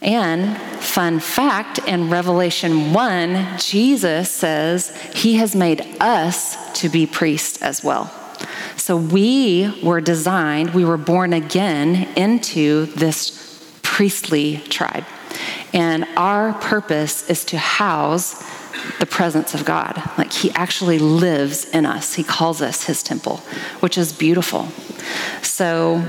And 0.00 0.56
fun 0.82 1.20
fact 1.20 1.78
in 1.86 2.10
Revelation 2.10 2.92
1, 2.92 3.58
Jesus 3.58 4.30
says 4.30 4.96
he 5.14 5.34
has 5.36 5.54
made 5.54 5.96
us 6.00 6.80
to 6.80 6.88
be 6.88 7.06
priests 7.06 7.62
as 7.62 7.84
well. 7.84 8.12
So 8.76 8.96
we 8.96 9.80
were 9.82 10.00
designed, 10.00 10.74
we 10.74 10.84
were 10.84 10.96
born 10.96 11.32
again 11.32 12.08
into 12.16 12.86
this 12.86 13.70
priestly 13.82 14.58
tribe. 14.68 15.04
And 15.72 16.06
our 16.16 16.54
purpose 16.54 17.30
is 17.30 17.44
to 17.46 17.58
house 17.58 18.42
the 18.98 19.06
presence 19.06 19.54
of 19.54 19.64
God. 19.64 20.02
Like 20.18 20.32
he 20.32 20.50
actually 20.52 20.98
lives 20.98 21.64
in 21.70 21.86
us. 21.86 22.14
He 22.14 22.24
calls 22.24 22.60
us 22.60 22.84
his 22.84 23.02
temple, 23.02 23.36
which 23.80 23.96
is 23.96 24.12
beautiful. 24.12 24.66
So 25.42 26.04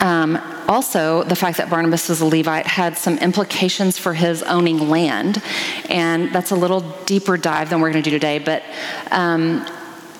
um, 0.00 0.38
also, 0.66 1.24
the 1.24 1.36
fact 1.36 1.58
that 1.58 1.68
Barnabas 1.68 2.08
was 2.08 2.20
a 2.20 2.24
Levite 2.24 2.66
had 2.66 2.96
some 2.96 3.18
implications 3.18 3.98
for 3.98 4.14
his 4.14 4.42
owning 4.42 4.88
land, 4.88 5.42
and 5.88 6.32
that's 6.32 6.52
a 6.52 6.54
little 6.54 6.80
deeper 7.04 7.36
dive 7.36 7.70
than 7.70 7.80
we're 7.80 7.90
going 7.90 8.02
to 8.02 8.10
do 8.10 8.16
today. 8.16 8.38
But 8.38 8.62
um, 9.10 9.66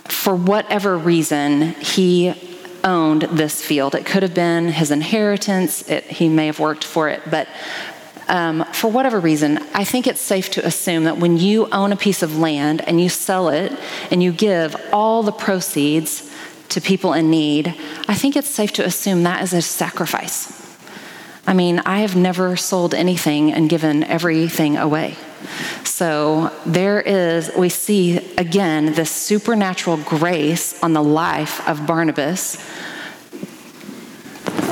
for 0.05 0.35
whatever 0.35 0.99
reason, 0.99 1.75
he 1.75 2.35
owned 2.85 3.23
this 3.23 3.63
field. 3.63 3.95
It 3.95 4.05
could 4.05 4.23
have 4.23 4.35
been 4.35 4.69
his 4.69 4.91
inheritance, 4.91 5.89
it, 5.89 6.05
he 6.05 6.29
may 6.29 6.47
have 6.47 6.59
worked 6.59 6.85
for 6.85 7.09
it, 7.09 7.23
but 7.31 7.47
um, 8.29 8.65
for 8.73 8.89
whatever 8.89 9.19
reason, 9.19 9.59
I 9.75 9.85
think 9.85 10.07
it's 10.07 10.21
safe 10.21 10.51
to 10.53 10.65
assume 10.65 11.05
that 11.05 11.19
when 11.19 11.37
you 11.37 11.69
own 11.71 11.91
a 11.93 11.97
piece 11.97 12.23
of 12.23 12.39
land 12.39 12.81
and 12.87 13.01
you 13.01 13.09
sell 13.09 13.49
it 13.49 13.73
and 14.11 14.23
you 14.23 14.33
give 14.33 14.77
all 14.93 15.25
the 15.25 15.33
proceeds 15.33 16.30
to 16.71 16.81
people 16.81 17.12
in 17.12 17.31
need, 17.31 17.75
I 18.09 18.15
think 18.15 18.37
it's 18.37 18.49
safe 18.49 18.73
to 18.75 18.85
assume 18.85 19.23
that 19.25 19.43
is 19.43 19.53
a 19.53 19.62
sacrifice. 19.62 20.57
I 21.47 21.55
mean, 21.55 21.81
I 21.81 22.00
have 22.00 22.17
never 22.17 22.57
sold 22.57 22.95
anything 22.95 23.53
and 23.53 23.69
given 23.69 24.05
everything 24.05 24.77
away. 24.77 25.17
So 25.85 26.53
there 26.67 27.00
is, 27.00 27.50
we 27.57 27.69
see 27.69 28.19
again 28.37 28.93
this 28.93 29.11
supernatural 29.11 29.97
grace 29.99 30.81
on 30.83 30.93
the 30.93 31.03
life 31.03 31.67
of 31.69 31.87
Barnabas. 31.87 32.57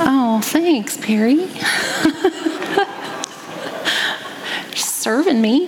Oh, 0.01 0.39
thanks, 0.43 0.97
Perry. 0.97 1.47
Serving 4.75 5.41
me. 5.41 5.67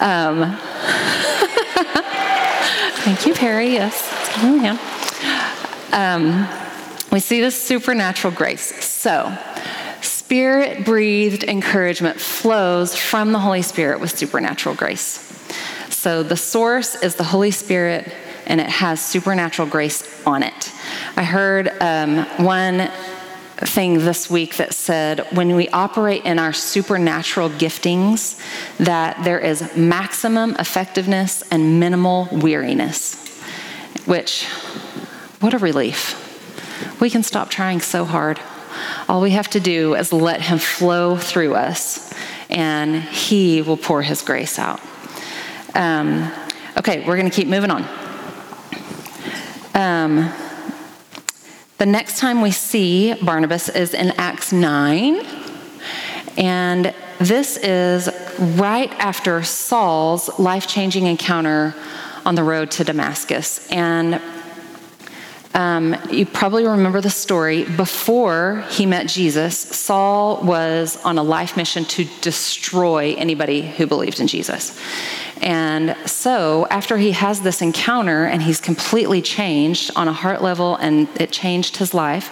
Um, 0.00 0.56
thank 3.02 3.26
you, 3.26 3.34
Perry. 3.34 3.72
Yes. 3.72 4.25
Oh, 4.38 4.54
yeah. 4.62 4.76
Um, 5.92 6.46
we 7.10 7.20
see 7.20 7.40
this 7.40 7.60
supernatural 7.60 8.34
grace. 8.34 8.84
So, 8.84 9.36
spirit 10.02 10.84
breathed 10.84 11.44
encouragement 11.44 12.20
flows 12.20 12.94
from 12.94 13.32
the 13.32 13.38
Holy 13.38 13.62
Spirit 13.62 13.98
with 13.98 14.10
supernatural 14.10 14.74
grace. 14.74 15.22
So, 15.88 16.22
the 16.22 16.36
source 16.36 16.96
is 17.02 17.14
the 17.14 17.24
Holy 17.24 17.50
Spirit, 17.50 18.12
and 18.46 18.60
it 18.60 18.68
has 18.68 19.00
supernatural 19.00 19.68
grace 19.68 20.26
on 20.26 20.42
it. 20.42 20.70
I 21.16 21.22
heard 21.22 21.70
um, 21.80 22.26
one 22.44 22.90
thing 23.56 24.00
this 24.00 24.28
week 24.28 24.56
that 24.56 24.74
said 24.74 25.26
when 25.32 25.56
we 25.56 25.66
operate 25.70 26.26
in 26.26 26.38
our 26.38 26.52
supernatural 26.52 27.48
giftings 27.48 28.38
that 28.76 29.24
there 29.24 29.38
is 29.38 29.74
maximum 29.74 30.54
effectiveness 30.58 31.42
and 31.50 31.80
minimal 31.80 32.28
weariness 32.30 33.25
which, 34.06 34.44
what 35.40 35.52
a 35.54 35.58
relief. 35.58 36.22
We 37.00 37.10
can 37.10 37.22
stop 37.22 37.50
trying 37.50 37.80
so 37.80 38.04
hard. 38.04 38.40
All 39.08 39.20
we 39.20 39.30
have 39.30 39.48
to 39.50 39.60
do 39.60 39.94
is 39.94 40.12
let 40.12 40.40
Him 40.42 40.58
flow 40.58 41.16
through 41.16 41.54
us, 41.54 42.12
and 42.48 43.02
He 43.02 43.62
will 43.62 43.76
pour 43.76 44.02
His 44.02 44.22
grace 44.22 44.58
out. 44.58 44.80
Um, 45.74 46.32
okay, 46.78 47.06
we're 47.06 47.16
going 47.16 47.30
to 47.30 47.34
keep 47.34 47.48
moving 47.48 47.70
on. 47.70 47.84
Um, 49.74 50.32
The 51.78 51.84
next 51.84 52.18
time 52.18 52.40
we 52.40 52.52
see 52.52 53.12
Barnabas 53.22 53.68
is 53.68 53.92
in 53.92 54.12
Acts 54.16 54.50
9. 54.50 55.20
And 56.38 56.94
this 57.18 57.58
is 57.58 58.08
right 58.38 58.90
after 58.92 59.42
Saul's 59.42 60.38
life 60.38 60.66
changing 60.66 61.06
encounter 61.06 61.74
on 62.26 62.34
the 62.34 62.42
road 62.42 62.72
to 62.72 62.84
Damascus. 62.84 63.70
And 63.70 64.20
um, 65.54 65.96
you 66.10 66.26
probably 66.26 66.66
remember 66.66 67.00
the 67.00 67.08
story. 67.08 67.64
Before 67.64 68.62
he 68.68 68.84
met 68.84 69.06
Jesus, 69.06 69.56
Saul 69.56 70.42
was 70.42 71.02
on 71.02 71.16
a 71.16 71.22
life 71.22 71.56
mission 71.56 71.86
to 71.86 72.04
destroy 72.20 73.14
anybody 73.14 73.62
who 73.62 73.86
believed 73.86 74.20
in 74.20 74.26
Jesus. 74.26 74.78
And 75.40 75.96
so, 76.06 76.66
after 76.70 76.98
he 76.98 77.12
has 77.12 77.40
this 77.40 77.62
encounter 77.62 78.24
and 78.24 78.42
he's 78.42 78.60
completely 78.60 79.22
changed 79.22 79.90
on 79.94 80.08
a 80.08 80.12
heart 80.12 80.42
level 80.42 80.76
and 80.76 81.08
it 81.20 81.30
changed 81.30 81.76
his 81.76 81.94
life, 81.94 82.30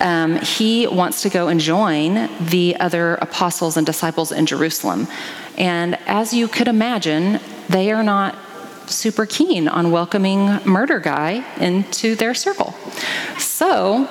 um, 0.00 0.36
he 0.36 0.86
wants 0.86 1.22
to 1.22 1.30
go 1.30 1.48
and 1.48 1.58
join 1.58 2.28
the 2.38 2.76
other 2.78 3.14
apostles 3.16 3.76
and 3.76 3.86
disciples 3.86 4.30
in 4.30 4.44
Jerusalem. 4.46 5.08
And 5.56 5.96
as 6.06 6.34
you 6.34 6.48
could 6.48 6.68
imagine, 6.68 7.40
they 7.68 7.90
are 7.92 8.02
not 8.02 8.36
super 8.86 9.26
keen 9.26 9.68
on 9.68 9.90
welcoming 9.90 10.58
murder 10.64 10.98
guy 10.98 11.44
into 11.58 12.14
their 12.14 12.34
circle. 12.34 12.74
So 13.38 14.08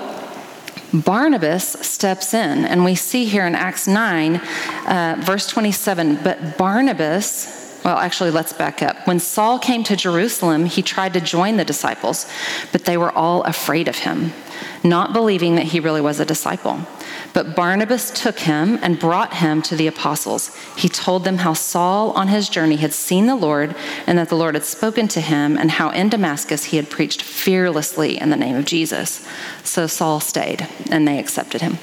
Barnabas 0.93 1.63
steps 1.87 2.33
in, 2.33 2.65
and 2.65 2.83
we 2.83 2.95
see 2.95 3.25
here 3.25 3.45
in 3.45 3.55
Acts 3.55 3.87
9, 3.87 4.35
uh, 4.35 5.15
verse 5.19 5.47
27, 5.47 6.19
but 6.23 6.57
Barnabas 6.57 7.60
well, 7.83 7.97
actually, 7.97 8.31
let's 8.31 8.53
back 8.53 8.83
up. 8.83 9.07
When 9.07 9.19
Saul 9.19 9.57
came 9.57 9.83
to 9.85 9.95
Jerusalem, 9.95 10.65
he 10.65 10.81
tried 10.83 11.13
to 11.13 11.21
join 11.21 11.57
the 11.57 11.65
disciples, 11.65 12.29
but 12.71 12.85
they 12.85 12.97
were 12.97 13.11
all 13.11 13.43
afraid 13.43 13.87
of 13.87 13.97
him, 13.97 14.33
not 14.83 15.13
believing 15.13 15.55
that 15.55 15.65
he 15.65 15.79
really 15.79 16.01
was 16.01 16.19
a 16.19 16.25
disciple. 16.25 16.79
But 17.33 17.55
Barnabas 17.55 18.11
took 18.11 18.39
him 18.39 18.77
and 18.83 18.99
brought 18.99 19.35
him 19.35 19.61
to 19.63 19.75
the 19.75 19.87
apostles. 19.87 20.55
He 20.77 20.89
told 20.89 21.23
them 21.23 21.37
how 21.37 21.53
Saul 21.53 22.11
on 22.11 22.27
his 22.27 22.49
journey 22.49 22.75
had 22.75 22.93
seen 22.93 23.25
the 23.25 23.35
Lord 23.35 23.75
and 24.05 24.17
that 24.17 24.29
the 24.29 24.35
Lord 24.35 24.53
had 24.53 24.63
spoken 24.63 25.07
to 25.09 25.21
him, 25.21 25.57
and 25.57 25.71
how 25.71 25.89
in 25.89 26.09
Damascus 26.09 26.65
he 26.65 26.77
had 26.77 26.89
preached 26.89 27.21
fearlessly 27.21 28.19
in 28.19 28.29
the 28.29 28.37
name 28.37 28.55
of 28.55 28.65
Jesus. 28.65 29.25
So 29.63 29.87
Saul 29.87 30.19
stayed, 30.19 30.67
and 30.91 31.07
they 31.07 31.17
accepted 31.17 31.61
him. 31.61 31.79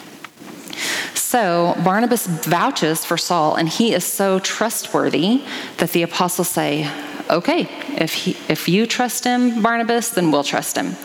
So 1.14 1.74
Barnabas 1.84 2.26
vouches 2.26 3.04
for 3.04 3.16
Saul, 3.16 3.54
and 3.54 3.68
he 3.68 3.92
is 3.92 4.04
so 4.04 4.38
trustworthy 4.38 5.42
that 5.78 5.92
the 5.92 6.02
apostles 6.02 6.48
say, 6.48 6.90
Okay, 7.30 7.68
if, 7.98 8.14
he, 8.14 8.36
if 8.48 8.68
you 8.68 8.86
trust 8.86 9.24
him, 9.24 9.62
Barnabas, 9.62 10.10
then 10.10 10.30
we'll 10.30 10.44
trust 10.44 10.76
him. 10.76 10.96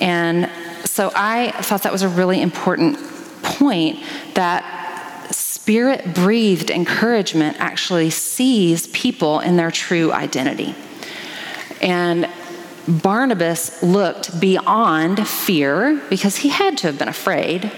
And 0.00 0.50
so 0.86 1.12
I 1.14 1.50
thought 1.50 1.82
that 1.82 1.92
was 1.92 2.00
a 2.00 2.08
really 2.08 2.40
important 2.40 2.98
point 3.42 3.98
that 4.34 4.64
spirit 5.30 6.14
breathed 6.14 6.70
encouragement 6.70 7.56
actually 7.60 8.10
sees 8.10 8.86
people 8.88 9.40
in 9.40 9.56
their 9.56 9.70
true 9.70 10.12
identity. 10.12 10.74
And 11.82 12.28
Barnabas 12.88 13.82
looked 13.82 14.40
beyond 14.40 15.28
fear 15.28 16.00
because 16.08 16.38
he 16.38 16.48
had 16.48 16.78
to 16.78 16.88
have 16.88 16.98
been 16.98 17.08
afraid. 17.08 17.70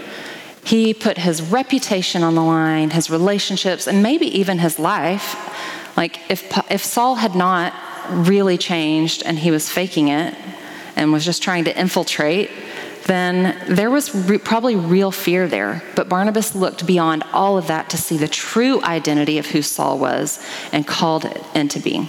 He 0.64 0.94
put 0.94 1.18
his 1.18 1.42
reputation 1.42 2.22
on 2.22 2.34
the 2.34 2.42
line, 2.42 2.90
his 2.90 3.10
relationships, 3.10 3.86
and 3.86 4.02
maybe 4.02 4.26
even 4.38 4.58
his 4.58 4.78
life. 4.78 5.36
Like 5.96 6.20
if, 6.30 6.70
if 6.70 6.84
Saul 6.84 7.16
had 7.16 7.34
not 7.34 7.74
really 8.08 8.58
changed 8.58 9.22
and 9.24 9.38
he 9.38 9.50
was 9.50 9.68
faking 9.68 10.08
it 10.08 10.34
and 10.96 11.12
was 11.12 11.24
just 11.24 11.42
trying 11.42 11.64
to 11.64 11.78
infiltrate, 11.78 12.50
then 13.06 13.56
there 13.68 13.90
was 13.90 14.14
re- 14.14 14.38
probably 14.38 14.76
real 14.76 15.10
fear 15.10 15.48
there. 15.48 15.82
But 15.96 16.08
Barnabas 16.08 16.54
looked 16.54 16.86
beyond 16.86 17.24
all 17.32 17.58
of 17.58 17.66
that 17.66 17.90
to 17.90 17.96
see 17.96 18.16
the 18.16 18.28
true 18.28 18.80
identity 18.82 19.38
of 19.38 19.46
who 19.46 19.62
Saul 19.62 19.98
was 19.98 20.44
and 20.72 20.86
called 20.86 21.24
it 21.24 21.42
into 21.54 21.80
being. 21.80 22.08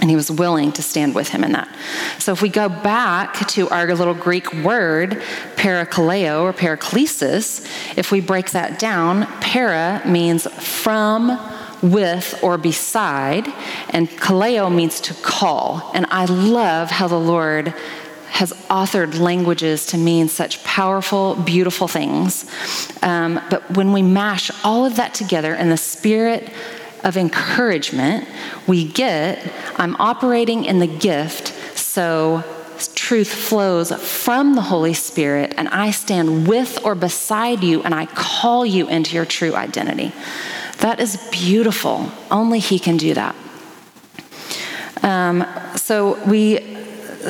And 0.00 0.08
he 0.08 0.16
was 0.16 0.30
willing 0.30 0.72
to 0.72 0.82
stand 0.82 1.14
with 1.14 1.28
him 1.28 1.42
in 1.42 1.52
that. 1.52 1.68
So 2.18 2.32
if 2.32 2.40
we 2.40 2.48
go 2.48 2.68
back 2.68 3.48
to 3.48 3.68
our 3.70 3.92
little 3.94 4.14
Greek 4.14 4.52
word, 4.54 5.22
parakaleo 5.56 6.42
or 6.42 6.52
paraklesis, 6.52 7.66
if 7.96 8.12
we 8.12 8.20
break 8.20 8.52
that 8.52 8.78
down, 8.78 9.26
para 9.40 10.02
means 10.06 10.46
from, 10.62 11.38
with, 11.82 12.38
or 12.42 12.58
beside, 12.58 13.48
and 13.90 14.08
kaleo 14.08 14.72
means 14.72 15.00
to 15.00 15.14
call. 15.14 15.90
And 15.94 16.06
I 16.10 16.26
love 16.26 16.90
how 16.90 17.08
the 17.08 17.18
Lord 17.18 17.74
has 18.30 18.52
authored 18.68 19.18
languages 19.18 19.86
to 19.86 19.98
mean 19.98 20.28
such 20.28 20.62
powerful, 20.62 21.34
beautiful 21.34 21.88
things. 21.88 22.48
Um, 23.02 23.40
but 23.50 23.68
when 23.76 23.92
we 23.92 24.02
mash 24.02 24.50
all 24.62 24.84
of 24.84 24.96
that 24.96 25.14
together 25.14 25.54
in 25.54 25.70
the 25.70 25.76
spirit 25.76 26.52
of 27.04 27.16
encouragement, 27.16 28.28
we 28.66 28.86
get 28.86 29.52
I'm 29.76 29.96
operating 29.96 30.64
in 30.64 30.78
the 30.78 30.86
gift, 30.86 31.54
so 31.78 32.44
truth 32.94 33.32
flows 33.32 33.92
from 33.92 34.54
the 34.54 34.62
Holy 34.62 34.94
Spirit, 34.94 35.54
and 35.56 35.68
I 35.68 35.90
stand 35.90 36.46
with 36.46 36.84
or 36.84 36.94
beside 36.94 37.64
you, 37.64 37.82
and 37.82 37.94
I 37.94 38.06
call 38.06 38.64
you 38.66 38.88
into 38.88 39.14
your 39.14 39.24
true 39.24 39.54
identity. 39.54 40.12
That 40.78 41.00
is 41.00 41.16
beautiful. 41.32 42.10
Only 42.30 42.58
He 42.58 42.78
can 42.78 42.96
do 42.96 43.14
that. 43.14 43.34
Um, 45.02 45.44
so 45.76 46.22
we 46.24 46.76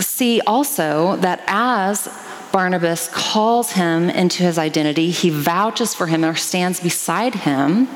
see 0.00 0.40
also 0.46 1.16
that 1.16 1.42
as 1.46 2.08
Barnabas 2.52 3.08
calls 3.12 3.72
him 3.72 4.08
into 4.10 4.42
his 4.42 4.58
identity, 4.58 5.10
he 5.10 5.30
vouches 5.30 5.94
for 5.94 6.06
him 6.06 6.24
or 6.24 6.34
stands 6.34 6.80
beside 6.80 7.34
him, 7.34 7.88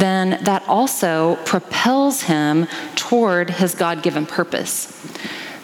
then 0.00 0.42
that 0.44 0.62
also 0.68 1.36
propels 1.44 2.22
him 2.22 2.66
toward 2.94 3.50
his 3.50 3.74
God 3.74 4.02
given 4.02 4.26
purpose. 4.26 4.94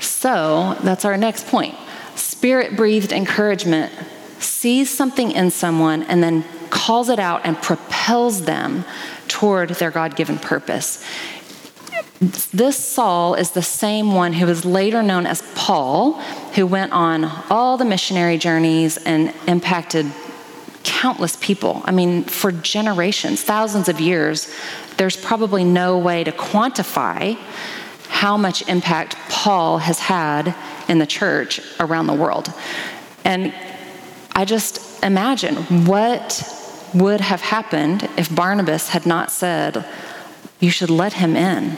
So 0.01 0.77
that's 0.83 1.05
our 1.05 1.17
next 1.17 1.47
point. 1.47 1.75
Spirit 2.15 2.77
breathed 2.77 3.13
encouragement 3.13 3.93
sees 4.39 4.91
something 4.91 5.31
in 5.31 5.51
someone 5.51 6.03
and 6.05 6.23
then 6.23 6.45
calls 6.71 7.09
it 7.09 7.19
out 7.19 7.43
and 7.45 7.57
propels 7.61 8.43
them 8.43 8.85
toward 9.29 9.71
their 9.71 9.91
God 9.91 10.17
given 10.17 10.39
purpose. 10.39 11.05
This 12.53 12.77
Saul 12.77 13.35
is 13.35 13.51
the 13.51 13.63
same 13.63 14.15
one 14.15 14.33
who 14.33 14.47
was 14.47 14.65
later 14.65 15.03
known 15.03 15.27
as 15.27 15.43
Paul, 15.55 16.15
who 16.55 16.67
went 16.67 16.93
on 16.93 17.25
all 17.51 17.77
the 17.77 17.85
missionary 17.85 18.39
journeys 18.39 18.97
and 18.99 19.35
impacted 19.47 20.07
countless 20.85 21.37
people. 21.37 21.83
I 21.85 21.91
mean, 21.91 22.25
for 22.25 22.53
generations, 22.53 23.43
thousands 23.43 23.89
of 23.89 24.01
years, 24.01 24.55
there's 24.97 25.17
probably 25.17 25.65
no 25.65 25.99
way 25.99 26.25
to 26.25 26.33
quantify 26.33 27.37
how 28.09 28.37
much 28.37 28.67
impact 28.69 29.17
Paul 29.29 29.79
has 29.79 29.99
had 29.99 30.55
in 30.89 30.99
the 30.99 31.07
church 31.07 31.61
around 31.81 32.07
the 32.07 32.15
world. 32.15 32.53
And 33.25 33.53
I 34.33 34.45
just 34.45 35.03
imagine 35.03 35.57
what 35.87 36.43
would 36.95 37.21
have 37.21 37.41
happened 37.41 38.09
if 38.17 38.35
Barnabas 38.35 38.91
had 38.91 39.07
not 39.07 39.33
said, 39.33 39.85
You 40.61 40.71
should 40.71 40.91
let 40.91 41.15
him 41.15 41.35
in 41.35 41.77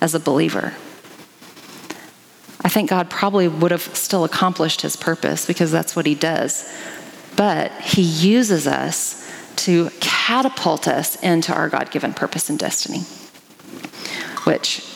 as 0.00 0.14
a 0.14 0.20
believer. 0.20 0.72
I 2.62 2.68
think 2.68 2.90
God 2.90 3.10
probably 3.10 3.48
would 3.48 3.70
have 3.70 3.82
still 3.82 4.24
accomplished 4.24 4.82
his 4.82 4.96
purpose 4.96 5.46
because 5.46 5.70
that's 5.70 5.96
what 5.96 6.06
he 6.06 6.14
does. 6.14 6.70
But 7.40 7.72
he 7.80 8.02
uses 8.02 8.66
us 8.66 9.26
to 9.64 9.88
catapult 9.98 10.86
us 10.86 11.16
into 11.22 11.54
our 11.54 11.70
God 11.70 11.90
given 11.90 12.12
purpose 12.12 12.50
and 12.50 12.58
destiny, 12.58 12.98
which 14.44 14.86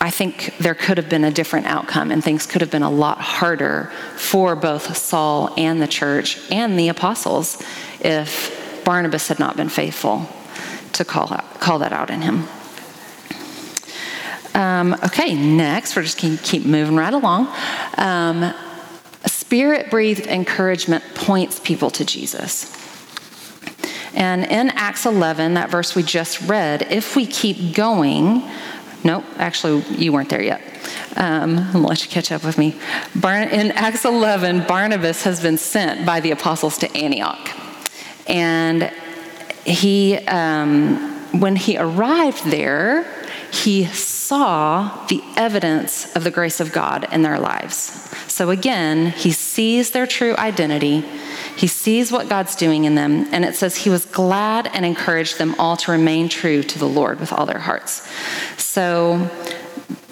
I 0.00 0.10
think 0.10 0.54
there 0.60 0.76
could 0.76 0.98
have 0.98 1.08
been 1.08 1.24
a 1.24 1.32
different 1.32 1.66
outcome 1.66 2.12
and 2.12 2.22
things 2.22 2.46
could 2.46 2.60
have 2.60 2.70
been 2.70 2.84
a 2.84 2.90
lot 2.90 3.18
harder 3.18 3.90
for 4.14 4.54
both 4.54 4.96
Saul 4.96 5.52
and 5.56 5.82
the 5.82 5.88
church 5.88 6.38
and 6.52 6.78
the 6.78 6.90
apostles 6.90 7.60
if 7.98 8.84
Barnabas 8.84 9.26
had 9.26 9.40
not 9.40 9.56
been 9.56 9.68
faithful 9.68 10.28
to 10.92 11.04
call, 11.04 11.26
call 11.58 11.80
that 11.80 11.92
out 11.92 12.08
in 12.08 12.20
him. 12.20 12.44
Um, 14.54 14.94
okay, 15.04 15.34
next, 15.34 15.96
we're 15.96 16.04
just 16.04 16.22
going 16.22 16.36
to 16.36 16.42
keep 16.44 16.64
moving 16.64 16.94
right 16.94 17.12
along. 17.12 17.52
Um, 17.98 18.54
Spirit 19.56 19.88
breathed 19.88 20.26
encouragement 20.26 21.02
points 21.14 21.58
people 21.60 21.88
to 21.88 22.04
Jesus. 22.04 22.76
And 24.12 24.44
in 24.44 24.68
Acts 24.68 25.06
11, 25.06 25.54
that 25.54 25.70
verse 25.70 25.94
we 25.94 26.02
just 26.02 26.42
read, 26.42 26.82
if 26.92 27.16
we 27.16 27.24
keep 27.24 27.74
going, 27.74 28.42
nope, 29.02 29.24
actually, 29.38 29.80
you 29.96 30.12
weren't 30.12 30.28
there 30.28 30.42
yet. 30.42 30.60
Um, 31.16 31.56
gonna 31.72 31.86
let 31.86 32.04
you 32.04 32.10
catch 32.10 32.30
up 32.32 32.44
with 32.44 32.58
me. 32.58 32.78
In 33.14 33.72
Acts 33.72 34.04
11, 34.04 34.66
Barnabas 34.66 35.22
has 35.22 35.40
been 35.40 35.56
sent 35.56 36.04
by 36.04 36.20
the 36.20 36.32
apostles 36.32 36.76
to 36.76 36.94
Antioch. 36.94 37.48
And 38.26 38.92
he, 39.64 40.16
um, 40.26 40.98
when 41.40 41.56
he 41.56 41.78
arrived 41.78 42.44
there, 42.44 43.10
he 43.64 43.86
saw 43.86 45.06
the 45.06 45.22
evidence 45.36 46.14
of 46.14 46.24
the 46.24 46.30
grace 46.30 46.60
of 46.60 46.72
God 46.72 47.08
in 47.12 47.22
their 47.22 47.38
lives. 47.38 47.76
So 48.28 48.50
again, 48.50 49.12
he 49.12 49.32
sees 49.32 49.92
their 49.92 50.06
true 50.06 50.36
identity. 50.36 51.00
He 51.56 51.66
sees 51.66 52.12
what 52.12 52.28
God's 52.28 52.54
doing 52.54 52.84
in 52.84 52.96
them, 52.96 53.26
and 53.32 53.44
it 53.44 53.54
says 53.54 53.76
he 53.76 53.90
was 53.90 54.04
glad 54.04 54.66
and 54.74 54.84
encouraged 54.84 55.38
them 55.38 55.54
all 55.58 55.76
to 55.78 55.92
remain 55.92 56.28
true 56.28 56.62
to 56.62 56.78
the 56.78 56.86
Lord 56.86 57.18
with 57.18 57.32
all 57.32 57.46
their 57.46 57.58
hearts. 57.58 58.06
So, 58.58 59.30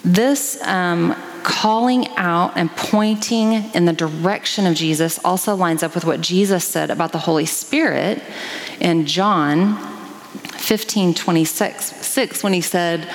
this 0.03 0.61
um, 0.63 1.15
calling 1.43 2.07
out 2.17 2.53
and 2.57 2.71
pointing 2.71 3.53
in 3.53 3.85
the 3.85 3.93
direction 3.93 4.65
of 4.65 4.75
Jesus 4.75 5.19
also 5.23 5.55
lines 5.55 5.83
up 5.83 5.93
with 5.93 6.05
what 6.05 6.21
Jesus 6.21 6.63
said 6.63 6.89
about 6.89 7.11
the 7.11 7.19
Holy 7.19 7.45
Spirit 7.45 8.21
in 8.79 9.05
John 9.05 9.94
15 10.65 11.13
26 11.13 11.85
6 12.07 12.43
when 12.43 12.53
he 12.53 12.61
said, 12.61 13.07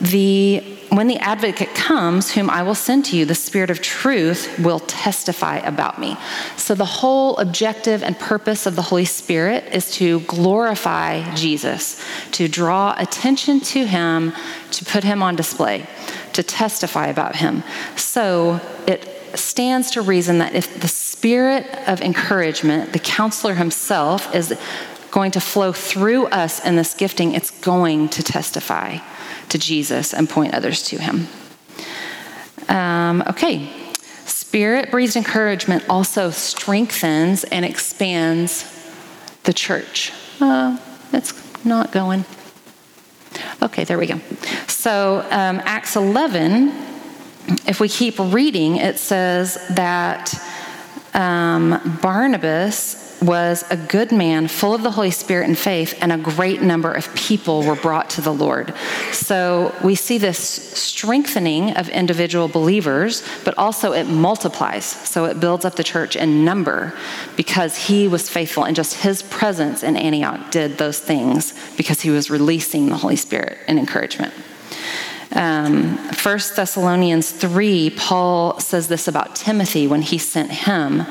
the 0.00 0.76
when 0.90 1.08
the 1.08 1.18
advocate 1.18 1.74
comes, 1.74 2.32
whom 2.32 2.48
I 2.48 2.62
will 2.62 2.74
send 2.74 3.04
to 3.06 3.16
you, 3.16 3.26
the 3.26 3.34
Spirit 3.34 3.68
of 3.68 3.82
truth 3.82 4.58
will 4.58 4.80
testify 4.80 5.58
about 5.58 6.00
me. 6.00 6.16
So, 6.56 6.74
the 6.74 6.86
whole 6.86 7.36
objective 7.36 8.02
and 8.02 8.18
purpose 8.18 8.64
of 8.64 8.76
the 8.76 8.82
Holy 8.82 9.04
Spirit 9.04 9.64
is 9.74 9.90
to 9.96 10.20
glorify 10.20 11.34
Jesus, 11.34 12.02
to 12.32 12.48
draw 12.48 12.94
attention 12.96 13.60
to 13.60 13.84
him, 13.84 14.32
to 14.70 14.84
put 14.86 15.04
him 15.04 15.22
on 15.22 15.36
display, 15.36 15.86
to 16.32 16.42
testify 16.42 17.08
about 17.08 17.36
him. 17.36 17.62
So, 17.96 18.60
it 18.86 19.06
stands 19.34 19.90
to 19.90 20.02
reason 20.02 20.38
that 20.38 20.54
if 20.54 20.80
the 20.80 20.88
Spirit 20.88 21.66
of 21.86 22.00
encouragement, 22.00 22.94
the 22.94 23.00
counselor 23.00 23.54
himself, 23.54 24.34
is 24.34 24.56
going 25.16 25.30
to 25.30 25.40
flow 25.40 25.72
through 25.72 26.26
us 26.26 26.62
in 26.62 26.76
this 26.76 26.92
gifting, 26.92 27.32
it's 27.32 27.50
going 27.62 28.06
to 28.06 28.22
testify 28.22 28.98
to 29.48 29.56
Jesus 29.56 30.12
and 30.12 30.28
point 30.28 30.52
others 30.52 30.82
to 30.82 30.98
him. 30.98 31.26
Um, 32.68 33.22
okay, 33.26 33.70
spirit 34.26 34.90
breathed 34.90 35.16
encouragement 35.16 35.88
also 35.88 36.28
strengthens 36.28 37.44
and 37.44 37.64
expands 37.64 38.70
the 39.44 39.54
church. 39.54 40.12
Uh, 40.38 40.76
it's 41.14 41.32
not 41.64 41.92
going. 41.92 42.26
Okay, 43.62 43.84
there 43.84 43.96
we 43.96 44.06
go. 44.06 44.20
So, 44.66 45.26
um, 45.30 45.62
Acts 45.64 45.96
11, 45.96 46.68
if 47.66 47.80
we 47.80 47.88
keep 47.88 48.18
reading, 48.18 48.76
it 48.76 48.98
says 48.98 49.66
that 49.70 50.34
um, 51.14 51.98
Barnabas 52.02 53.05
was 53.22 53.64
a 53.70 53.76
good 53.76 54.12
man, 54.12 54.48
full 54.48 54.74
of 54.74 54.82
the 54.82 54.90
Holy 54.90 55.10
Spirit 55.10 55.48
and 55.48 55.58
faith, 55.58 55.96
and 56.00 56.12
a 56.12 56.18
great 56.18 56.62
number 56.62 56.92
of 56.92 57.12
people 57.14 57.62
were 57.62 57.76
brought 57.76 58.10
to 58.10 58.20
the 58.20 58.32
Lord. 58.32 58.74
So 59.12 59.74
we 59.82 59.94
see 59.94 60.18
this 60.18 60.38
strengthening 60.38 61.76
of 61.76 61.88
individual 61.88 62.48
believers, 62.48 63.26
but 63.44 63.56
also 63.58 63.92
it 63.92 64.04
multiplies. 64.04 64.84
So 64.84 65.24
it 65.24 65.40
builds 65.40 65.64
up 65.64 65.76
the 65.76 65.84
church 65.84 66.16
in 66.16 66.44
number 66.44 66.92
because 67.36 67.76
he 67.76 68.08
was 68.08 68.28
faithful, 68.28 68.64
and 68.64 68.76
just 68.76 69.02
his 69.02 69.22
presence 69.22 69.82
in 69.82 69.96
Antioch 69.96 70.50
did 70.50 70.78
those 70.78 70.98
things 70.98 71.54
because 71.76 72.00
he 72.00 72.10
was 72.10 72.30
releasing 72.30 72.88
the 72.88 72.96
Holy 72.96 73.16
Spirit 73.16 73.58
and 73.66 73.78
encouragement. 73.78 74.34
Um, 75.32 75.98
1 75.98 76.38
Thessalonians 76.56 77.30
3, 77.30 77.90
Paul 77.90 78.58
says 78.58 78.88
this 78.88 79.06
about 79.06 79.36
Timothy 79.36 79.86
when 79.86 80.00
he 80.00 80.16
sent 80.16 80.50
him 80.50 81.04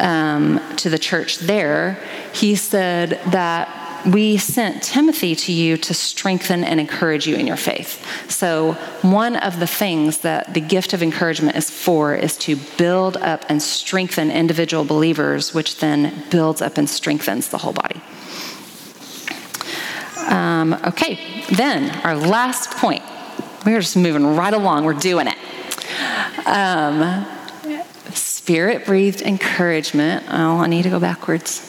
um, 0.00 0.60
to 0.76 0.90
the 0.90 0.98
church 0.98 1.38
there. 1.38 1.98
He 2.32 2.56
said 2.56 3.20
that 3.30 3.76
we 4.06 4.38
sent 4.38 4.82
Timothy 4.82 5.34
to 5.34 5.52
you 5.52 5.76
to 5.76 5.92
strengthen 5.92 6.64
and 6.64 6.80
encourage 6.80 7.26
you 7.26 7.36
in 7.36 7.46
your 7.46 7.58
faith. 7.58 8.02
So, 8.30 8.72
one 9.02 9.36
of 9.36 9.60
the 9.60 9.66
things 9.66 10.18
that 10.18 10.54
the 10.54 10.60
gift 10.60 10.94
of 10.94 11.02
encouragement 11.02 11.56
is 11.56 11.68
for 11.70 12.14
is 12.14 12.38
to 12.38 12.56
build 12.78 13.18
up 13.18 13.44
and 13.50 13.62
strengthen 13.62 14.30
individual 14.30 14.84
believers, 14.84 15.52
which 15.52 15.80
then 15.80 16.24
builds 16.30 16.62
up 16.62 16.78
and 16.78 16.88
strengthens 16.88 17.48
the 17.48 17.58
whole 17.58 17.74
body. 17.74 18.00
Um, 20.28 20.74
okay, 20.86 21.44
then 21.50 21.90
our 22.04 22.16
last 22.16 22.70
point 22.72 23.02
we're 23.64 23.80
just 23.80 23.96
moving 23.96 24.36
right 24.36 24.54
along. 24.54 24.84
We're 24.84 24.94
doing 24.94 25.26
it. 25.26 25.36
Um, 26.46 27.26
Spirit 28.50 28.84
breathed 28.84 29.22
encouragement. 29.22 30.24
Oh, 30.28 30.58
I 30.58 30.66
need 30.66 30.82
to 30.82 30.90
go 30.90 30.98
backwards. 30.98 31.64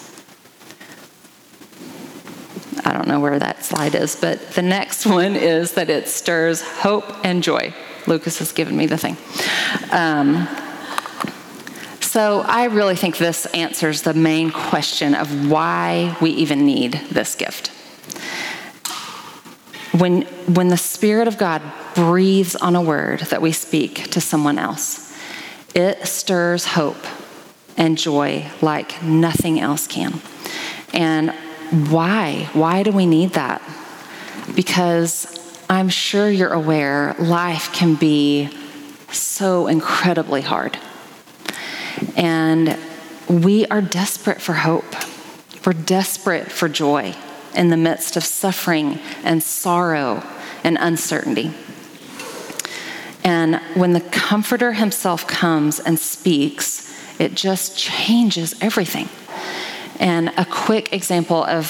I 2.83 2.91
don't 2.91 3.07
know 3.07 3.19
where 3.19 3.37
that 3.37 3.63
slide 3.63 3.93
is, 3.93 4.15
but 4.15 4.39
the 4.53 4.63
next 4.63 5.05
one 5.19 5.35
is 5.35 5.73
that 5.73 5.91
it 5.91 6.07
stirs 6.07 6.63
hope 6.63 7.05
and 7.23 7.43
joy. 7.43 7.75
Lucas 8.07 8.39
has 8.39 8.51
given 8.51 8.75
me 8.75 8.87
the 8.87 8.97
thing. 8.97 9.15
Um, 9.91 10.47
so 12.01 12.39
I 12.47 12.65
really 12.65 12.95
think 12.95 13.19
this 13.19 13.45
answers 13.53 14.01
the 14.01 14.15
main 14.15 14.49
question 14.49 15.13
of 15.13 15.51
why 15.51 16.17
we 16.19 16.31
even 16.31 16.65
need 16.65 16.93
this 17.11 17.35
gift. 17.35 17.67
When, 19.95 20.23
when 20.51 20.69
the 20.69 20.77
Spirit 20.77 21.27
of 21.27 21.37
God 21.37 21.61
breathes 21.93 22.55
on 22.55 22.75
a 22.75 22.81
word 22.81 23.19
that 23.29 23.39
we 23.39 23.51
speak 23.51 24.09
to 24.09 24.19
someone 24.19 24.57
else, 24.57 25.10
it 25.73 26.07
stirs 26.07 26.65
hope 26.65 27.03
and 27.77 27.97
joy 27.97 28.49
like 28.61 29.01
nothing 29.03 29.59
else 29.59 29.87
can. 29.87 30.21
And 30.93 31.31
why? 31.89 32.49
Why 32.53 32.83
do 32.83 32.91
we 32.91 33.05
need 33.05 33.31
that? 33.31 33.61
Because 34.55 35.39
I'm 35.69 35.89
sure 35.89 36.29
you're 36.29 36.51
aware 36.51 37.15
life 37.17 37.71
can 37.73 37.95
be 37.95 38.49
so 39.11 39.67
incredibly 39.67 40.41
hard. 40.41 40.77
And 42.15 42.77
we 43.29 43.65
are 43.67 43.81
desperate 43.81 44.41
for 44.41 44.53
hope. 44.53 44.85
We're 45.65 45.73
desperate 45.73 46.51
for 46.51 46.67
joy 46.67 47.15
in 47.55 47.69
the 47.69 47.77
midst 47.77 48.17
of 48.17 48.23
suffering 48.23 48.99
and 49.23 49.41
sorrow 49.41 50.23
and 50.63 50.77
uncertainty. 50.79 51.53
And 53.23 53.55
when 53.75 53.93
the 53.93 54.01
Comforter 54.01 54.73
Himself 54.73 55.27
comes 55.27 55.79
and 55.79 55.99
speaks, 55.99 56.91
it 57.19 57.35
just 57.35 57.77
changes 57.77 58.55
everything. 58.61 59.09
And 59.99 60.29
a 60.37 60.45
quick 60.45 60.93
example 60.93 61.43
of 61.43 61.67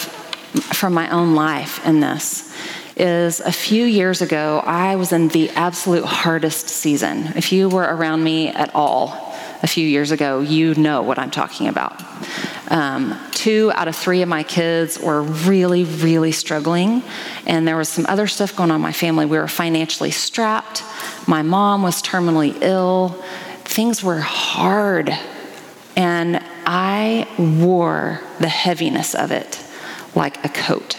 from 0.74 0.94
my 0.94 1.10
own 1.10 1.36
life 1.36 1.86
in 1.86 2.00
this 2.00 2.54
is 2.96 3.40
a 3.40 3.52
few 3.52 3.86
years 3.86 4.22
ago, 4.22 4.62
I 4.66 4.96
was 4.96 5.12
in 5.12 5.30
the 5.30 5.50
absolute 5.52 6.06
hardest 6.06 6.70
season. 6.70 7.34
If 7.36 7.52
you 7.52 7.70
were 7.70 7.84
around 7.84 8.24
me 8.24 8.50
at 8.50 8.74
all 8.76 9.34
a 9.64 9.68
few 9.68 9.88
years 9.88 10.12
ago, 10.12 10.42
you 10.42 10.76
know 10.76 11.02
what 11.02 11.18
I'm 11.18 11.32
talking 11.32 11.68
about. 11.68 12.02
Um, 12.72 13.20
two 13.32 13.70
out 13.76 13.90
of 13.90 13.98
three 13.98 14.22
of 14.22 14.30
my 14.30 14.44
kids 14.44 14.98
were 14.98 15.22
really, 15.22 15.84
really 15.84 16.32
struggling, 16.32 17.04
and 17.46 17.68
there 17.68 17.76
was 17.76 17.90
some 17.90 18.06
other 18.08 18.28
stuff 18.28 18.56
going 18.56 18.72
on 18.72 18.78
in 18.78 18.82
my 18.82 18.94
family. 18.94 19.26
We 19.26 19.38
were 19.38 19.50
financially 19.50 20.12
strapped. 20.12 20.82
My 21.28 21.42
mom 21.42 21.84
was 21.84 22.02
terminally 22.02 22.58
ill. 22.62 23.10
Things 23.66 24.02
were 24.02 24.22
hard, 24.22 25.14
and 25.98 26.42
I 26.66 27.28
wore 27.38 28.22
the 28.40 28.48
heaviness 28.48 29.16
of 29.16 29.32
it 29.32 29.62
like 30.16 30.46
a 30.46 30.50
coat. 30.50 30.98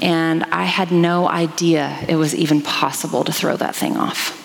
And 0.00 0.42
I 0.44 0.64
had 0.64 0.90
no 0.90 1.28
idea 1.28 1.98
it 2.08 2.16
was 2.16 2.34
even 2.34 2.62
possible 2.62 3.24
to 3.24 3.32
throw 3.32 3.56
that 3.58 3.76
thing 3.76 3.98
off. 3.98 4.38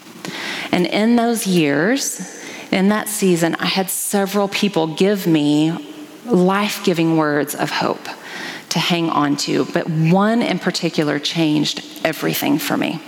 And 0.73 0.85
in 0.87 1.15
those 1.15 1.47
years, 1.47 2.37
in 2.69 2.89
that 2.89 3.07
season, 3.07 3.55
I 3.55 3.67
had 3.67 3.89
several 3.89 4.49
people 4.49 4.87
give 4.87 5.25
me 5.25 5.93
life 6.27 6.83
giving 6.83 7.17
words 7.17 7.55
of 7.55 7.69
hope 7.69 8.07
to 8.69 8.79
hang 8.79 9.09
on 9.09 9.37
to, 9.37 9.65
but 9.65 9.89
one 9.89 10.41
in 10.41 10.59
particular 10.59 11.19
changed 11.19 11.83
everything 12.03 12.59
for 12.59 12.77
me. 12.77 13.01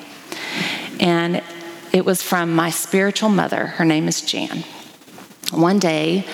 And 0.99 1.43
it 1.91 2.05
was 2.05 2.21
from 2.21 2.53
my 2.53 2.69
spiritual 2.69 3.29
mother. 3.29 3.65
Her 3.65 3.85
name 3.85 4.07
is 4.07 4.21
Jan. 4.21 4.63
One 5.51 5.79
day, 5.79 6.25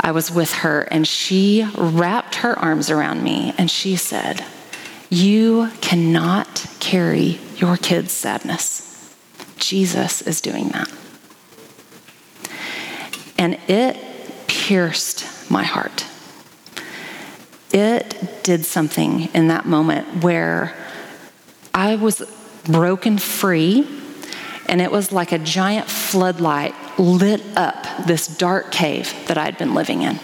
I 0.00 0.12
was 0.12 0.30
with 0.30 0.52
her 0.52 0.82
and 0.82 1.06
she 1.06 1.68
wrapped 1.76 2.36
her 2.36 2.58
arms 2.58 2.90
around 2.90 3.22
me 3.22 3.54
and 3.56 3.70
she 3.70 3.96
said, 3.96 4.44
You 5.10 5.70
cannot 5.80 6.66
carry 6.80 7.38
your 7.56 7.76
kids' 7.76 8.12
sadness. 8.12 9.14
Jesus 9.56 10.22
is 10.22 10.40
doing 10.40 10.70
that. 10.70 10.92
And 13.38 13.58
it 13.68 13.96
pierced 14.48 15.50
my 15.50 15.62
heart. 15.62 16.06
It 17.72 18.42
did 18.42 18.66
something 18.66 19.28
in 19.34 19.48
that 19.48 19.64
moment 19.64 20.22
where 20.22 20.74
I 21.72 21.96
was 21.96 22.22
broken 22.64 23.18
free, 23.18 23.88
and 24.68 24.80
it 24.80 24.92
was 24.92 25.10
like 25.10 25.32
a 25.32 25.38
giant 25.38 25.88
floodlight 25.88 26.74
lit 26.98 27.42
up 27.56 27.86
this 28.06 28.26
dark 28.26 28.70
cave 28.72 29.12
that 29.26 29.38
I'd 29.38 29.56
been 29.56 29.74
living 29.74 30.02
in. 30.02 30.20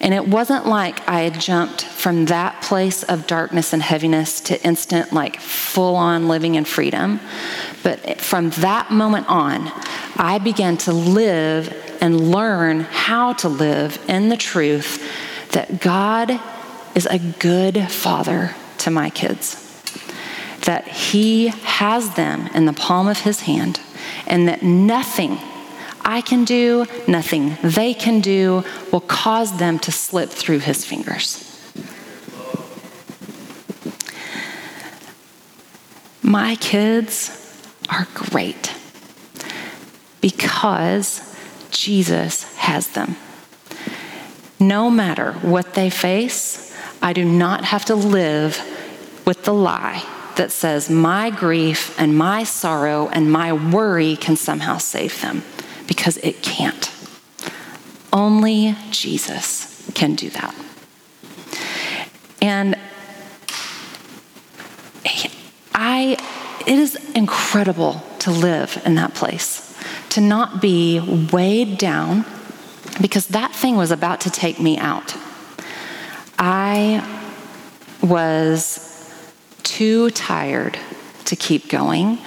And 0.00 0.12
it 0.12 0.26
wasn't 0.26 0.66
like 0.66 1.08
I 1.08 1.20
had 1.20 1.40
jumped 1.40 1.84
from 1.84 2.26
that 2.26 2.60
place 2.60 3.04
of 3.04 3.26
darkness 3.26 3.72
and 3.72 3.80
heaviness 3.80 4.40
to 4.42 4.62
instant, 4.64 5.12
like 5.12 5.40
full 5.40 5.94
on 5.94 6.28
living 6.28 6.56
in 6.56 6.64
freedom. 6.64 7.20
But 7.82 8.20
from 8.20 8.50
that 8.50 8.90
moment 8.90 9.28
on, 9.28 9.70
I 10.16 10.40
began 10.42 10.76
to 10.78 10.92
live 10.92 11.72
and 12.00 12.32
learn 12.32 12.80
how 12.80 13.32
to 13.34 13.48
live 13.48 14.04
in 14.08 14.28
the 14.28 14.36
truth 14.36 15.08
that 15.52 15.80
God 15.80 16.40
is 16.94 17.06
a 17.06 17.18
good 17.18 17.90
father 17.90 18.54
to 18.78 18.90
my 18.90 19.10
kids, 19.10 19.56
that 20.66 20.86
He 20.86 21.48
has 21.48 22.14
them 22.14 22.48
in 22.48 22.66
the 22.66 22.72
palm 22.72 23.08
of 23.08 23.20
His 23.20 23.40
hand, 23.40 23.80
and 24.26 24.48
that 24.48 24.62
nothing 24.62 25.38
I 26.04 26.20
can 26.20 26.44
do, 26.44 26.86
nothing 27.06 27.56
they 27.62 27.94
can 27.94 28.20
do 28.20 28.64
will 28.90 29.00
cause 29.00 29.58
them 29.58 29.78
to 29.80 29.92
slip 29.92 30.30
through 30.30 30.58
his 30.60 30.84
fingers. 30.84 31.48
My 36.22 36.56
kids 36.56 37.38
are 37.88 38.08
great 38.14 38.74
because 40.20 41.36
Jesus 41.70 42.56
has 42.56 42.88
them. 42.88 43.16
No 44.62 44.90
matter 44.90 45.32
what 45.42 45.74
they 45.74 45.90
face, 45.90 46.72
I 47.02 47.12
do 47.12 47.24
not 47.24 47.64
have 47.64 47.84
to 47.86 47.96
live 47.96 48.60
with 49.26 49.42
the 49.42 49.52
lie 49.52 50.04
that 50.36 50.52
says 50.52 50.88
my 50.88 51.30
grief 51.30 51.98
and 51.98 52.16
my 52.16 52.44
sorrow 52.44 53.08
and 53.08 53.32
my 53.32 53.52
worry 53.52 54.14
can 54.14 54.36
somehow 54.36 54.78
save 54.78 55.20
them 55.20 55.42
because 55.88 56.16
it 56.18 56.42
can't. 56.42 56.92
Only 58.12 58.76
Jesus 58.92 59.90
can 59.94 60.14
do 60.14 60.30
that. 60.30 60.54
And 62.40 62.76
I, 65.74 66.16
it 66.60 66.78
is 66.78 66.94
incredible 67.16 68.00
to 68.20 68.30
live 68.30 68.80
in 68.86 68.94
that 68.94 69.14
place, 69.14 69.76
to 70.10 70.20
not 70.20 70.62
be 70.62 71.00
weighed 71.32 71.78
down 71.78 72.24
because 73.02 73.26
that 73.28 73.52
thing 73.52 73.76
was 73.76 73.90
about 73.90 74.22
to 74.22 74.30
take 74.30 74.58
me 74.58 74.78
out. 74.78 75.14
I 76.38 77.06
was 78.02 78.88
too 79.62 80.10
tired 80.10 80.78
to 81.26 81.36
keep 81.36 81.68
going. 81.68 82.18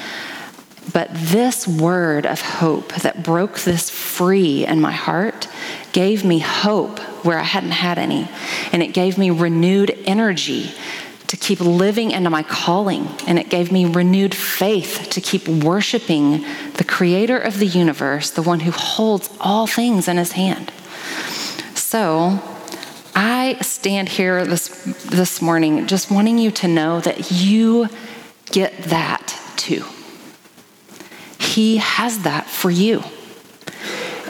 But 0.93 1.09
this 1.13 1.67
word 1.67 2.25
of 2.25 2.41
hope 2.41 2.93
that 2.95 3.23
broke 3.23 3.59
this 3.59 3.89
free 3.89 4.65
in 4.65 4.79
my 4.79 4.91
heart 4.91 5.47
gave 5.93 6.23
me 6.23 6.39
hope 6.39 6.99
where 7.25 7.39
I 7.39 7.43
hadn't 7.43 7.71
had 7.71 7.97
any. 7.97 8.27
And 8.71 8.83
it 8.83 8.93
gave 8.93 9.17
me 9.17 9.31
renewed 9.31 9.97
energy 10.05 10.71
to 11.27 11.37
keep 11.37 11.59
living 11.59 12.11
into 12.11 12.29
my 12.29 12.43
calling. 12.43 13.07
And 13.27 13.39
it 13.39 13.49
gave 13.49 13.71
me 13.71 13.85
renewed 13.85 14.35
faith 14.35 15.07
to 15.11 15.21
keep 15.21 15.47
worshiping 15.47 16.45
the 16.73 16.83
creator 16.83 17.37
of 17.37 17.59
the 17.59 17.67
universe, 17.67 18.31
the 18.31 18.41
one 18.41 18.61
who 18.61 18.71
holds 18.71 19.29
all 19.39 19.67
things 19.67 20.07
in 20.07 20.17
his 20.17 20.33
hand. 20.33 20.71
So, 21.75 22.39
I 23.15 23.57
stand 23.61 24.09
here 24.09 24.45
this, 24.45 24.67
this 25.05 25.41
morning 25.41 25.87
just 25.87 26.11
wanting 26.11 26.37
you 26.37 26.51
to 26.51 26.67
know 26.67 26.99
that 26.99 27.31
you 27.31 27.87
get 28.51 28.77
that 28.83 29.39
too. 29.55 29.85
He 31.39 31.77
has 31.77 32.23
that 32.23 32.47
for 32.47 32.69
you. 32.69 33.03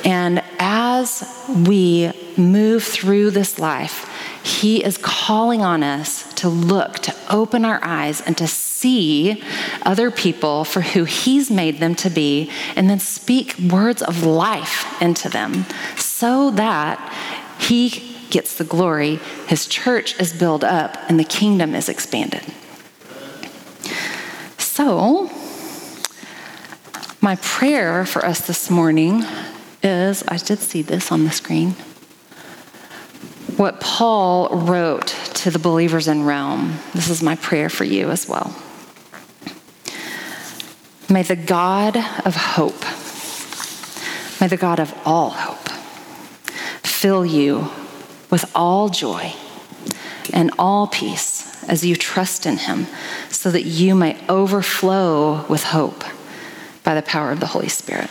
And 0.03 0.43
as 0.59 1.23
we 1.67 2.11
move 2.37 2.83
through 2.83 3.31
this 3.31 3.57
life, 3.57 4.11
He 4.45 4.83
is 4.83 4.99
calling 4.99 5.63
on 5.63 5.81
us 5.81 6.31
to 6.35 6.47
look, 6.47 6.99
to 6.99 7.15
open 7.31 7.65
our 7.65 7.79
eyes, 7.81 8.21
and 8.21 8.37
to 8.37 8.45
see 8.45 9.43
other 9.81 10.11
people 10.11 10.63
for 10.63 10.81
who 10.81 11.05
He's 11.05 11.49
made 11.49 11.79
them 11.79 11.95
to 11.95 12.11
be, 12.11 12.51
and 12.75 12.87
then 12.87 12.99
speak 12.99 13.57
words 13.57 14.03
of 14.03 14.23
life 14.23 15.01
into 15.01 15.29
them 15.29 15.65
so 15.97 16.51
that 16.51 16.99
He 17.59 18.15
gets 18.29 18.55
the 18.55 18.63
glory, 18.63 19.15
His 19.47 19.65
church 19.65 20.19
is 20.19 20.31
built 20.31 20.63
up, 20.63 20.95
and 21.09 21.19
the 21.19 21.23
kingdom 21.23 21.73
is 21.73 21.89
expanded. 21.89 22.43
So, 24.59 25.31
my 27.19 27.37
prayer 27.37 28.05
for 28.05 28.23
us 28.23 28.45
this 28.45 28.69
morning 28.69 29.23
is 29.81 30.23
I 30.27 30.37
did 30.37 30.59
see 30.59 30.83
this 30.83 31.11
on 31.11 31.23
the 31.23 31.31
screen. 31.31 31.75
What 33.57 33.79
Paul 33.79 34.49
wrote 34.49 35.07
to 35.35 35.49
the 35.49 35.59
believers 35.59 36.09
in 36.09 36.23
Rome. 36.23 36.77
This 36.93 37.09
is 37.09 37.23
my 37.23 37.35
prayer 37.37 37.69
for 37.69 37.85
you 37.85 38.09
as 38.11 38.27
well. 38.27 38.53
May 41.09 41.23
the 41.23 41.37
God 41.37 41.95
of 42.25 42.35
hope, 42.35 42.81
may 44.41 44.47
the 44.47 44.57
God 44.57 44.79
of 44.79 44.93
all 45.05 45.29
hope, 45.29 45.69
fill 46.83 47.25
you 47.25 47.69
with 48.29 48.51
all 48.53 48.89
joy 48.89 49.33
and 50.33 50.51
all 50.59 50.87
peace 50.87 51.63
as 51.69 51.85
you 51.85 51.95
trust 51.95 52.45
in 52.45 52.57
him, 52.57 52.87
so 53.29 53.51
that 53.51 53.63
you 53.63 53.95
may 53.95 54.17
overflow 54.27 55.45
with 55.47 55.63
hope 55.63 56.03
by 56.83 56.93
the 56.93 57.01
power 57.01 57.31
of 57.31 57.39
the 57.39 57.47
Holy 57.47 57.69
Spirit. 57.69 58.09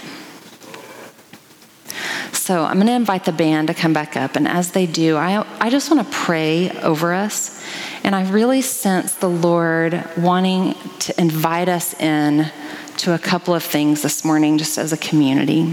So 2.44 2.62
I'm 2.62 2.74
going 2.74 2.88
to 2.88 2.92
invite 2.92 3.24
the 3.24 3.32
band 3.32 3.68
to 3.68 3.74
come 3.74 3.94
back 3.94 4.18
up. 4.18 4.36
And 4.36 4.46
as 4.46 4.72
they 4.72 4.84
do, 4.84 5.16
I, 5.16 5.46
I 5.60 5.70
just 5.70 5.90
want 5.90 6.06
to 6.06 6.14
pray 6.14 6.70
over 6.82 7.14
us. 7.14 7.64
And 8.02 8.14
I 8.14 8.30
really 8.30 8.60
sense 8.60 9.14
the 9.14 9.30
Lord 9.30 10.04
wanting 10.18 10.74
to 10.98 11.18
invite 11.18 11.70
us 11.70 11.98
in 11.98 12.52
to 12.98 13.14
a 13.14 13.18
couple 13.18 13.54
of 13.54 13.62
things 13.62 14.02
this 14.02 14.26
morning, 14.26 14.58
just 14.58 14.76
as 14.76 14.92
a 14.92 14.98
community. 14.98 15.72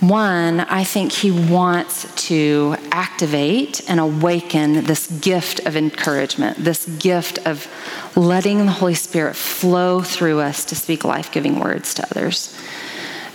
One, 0.00 0.60
I 0.60 0.84
think 0.84 1.10
he 1.10 1.30
wants 1.30 2.26
to 2.26 2.76
activate 2.92 3.88
and 3.88 4.00
awaken 4.00 4.84
this 4.84 5.06
gift 5.06 5.60
of 5.60 5.74
encouragement, 5.74 6.58
this 6.58 6.84
gift 6.84 7.38
of 7.46 7.66
letting 8.14 8.66
the 8.66 8.72
Holy 8.72 8.92
Spirit 8.92 9.36
flow 9.36 10.02
through 10.02 10.40
us 10.40 10.66
to 10.66 10.74
speak 10.74 11.02
life 11.02 11.32
giving 11.32 11.60
words 11.60 11.94
to 11.94 12.04
others. 12.10 12.54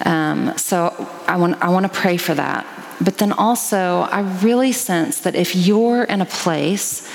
Um, 0.03 0.57
so 0.57 0.93
I 1.27 1.37
want, 1.37 1.61
I 1.61 1.69
want 1.69 1.85
to 1.85 1.91
pray 1.91 2.17
for 2.17 2.33
that. 2.33 2.65
But 3.01 3.17
then 3.17 3.31
also, 3.31 4.01
I 4.01 4.21
really 4.41 4.71
sense 4.71 5.21
that 5.21 5.35
if 5.35 5.55
you're 5.55 6.03
in 6.03 6.21
a 6.21 6.25
place 6.25 7.07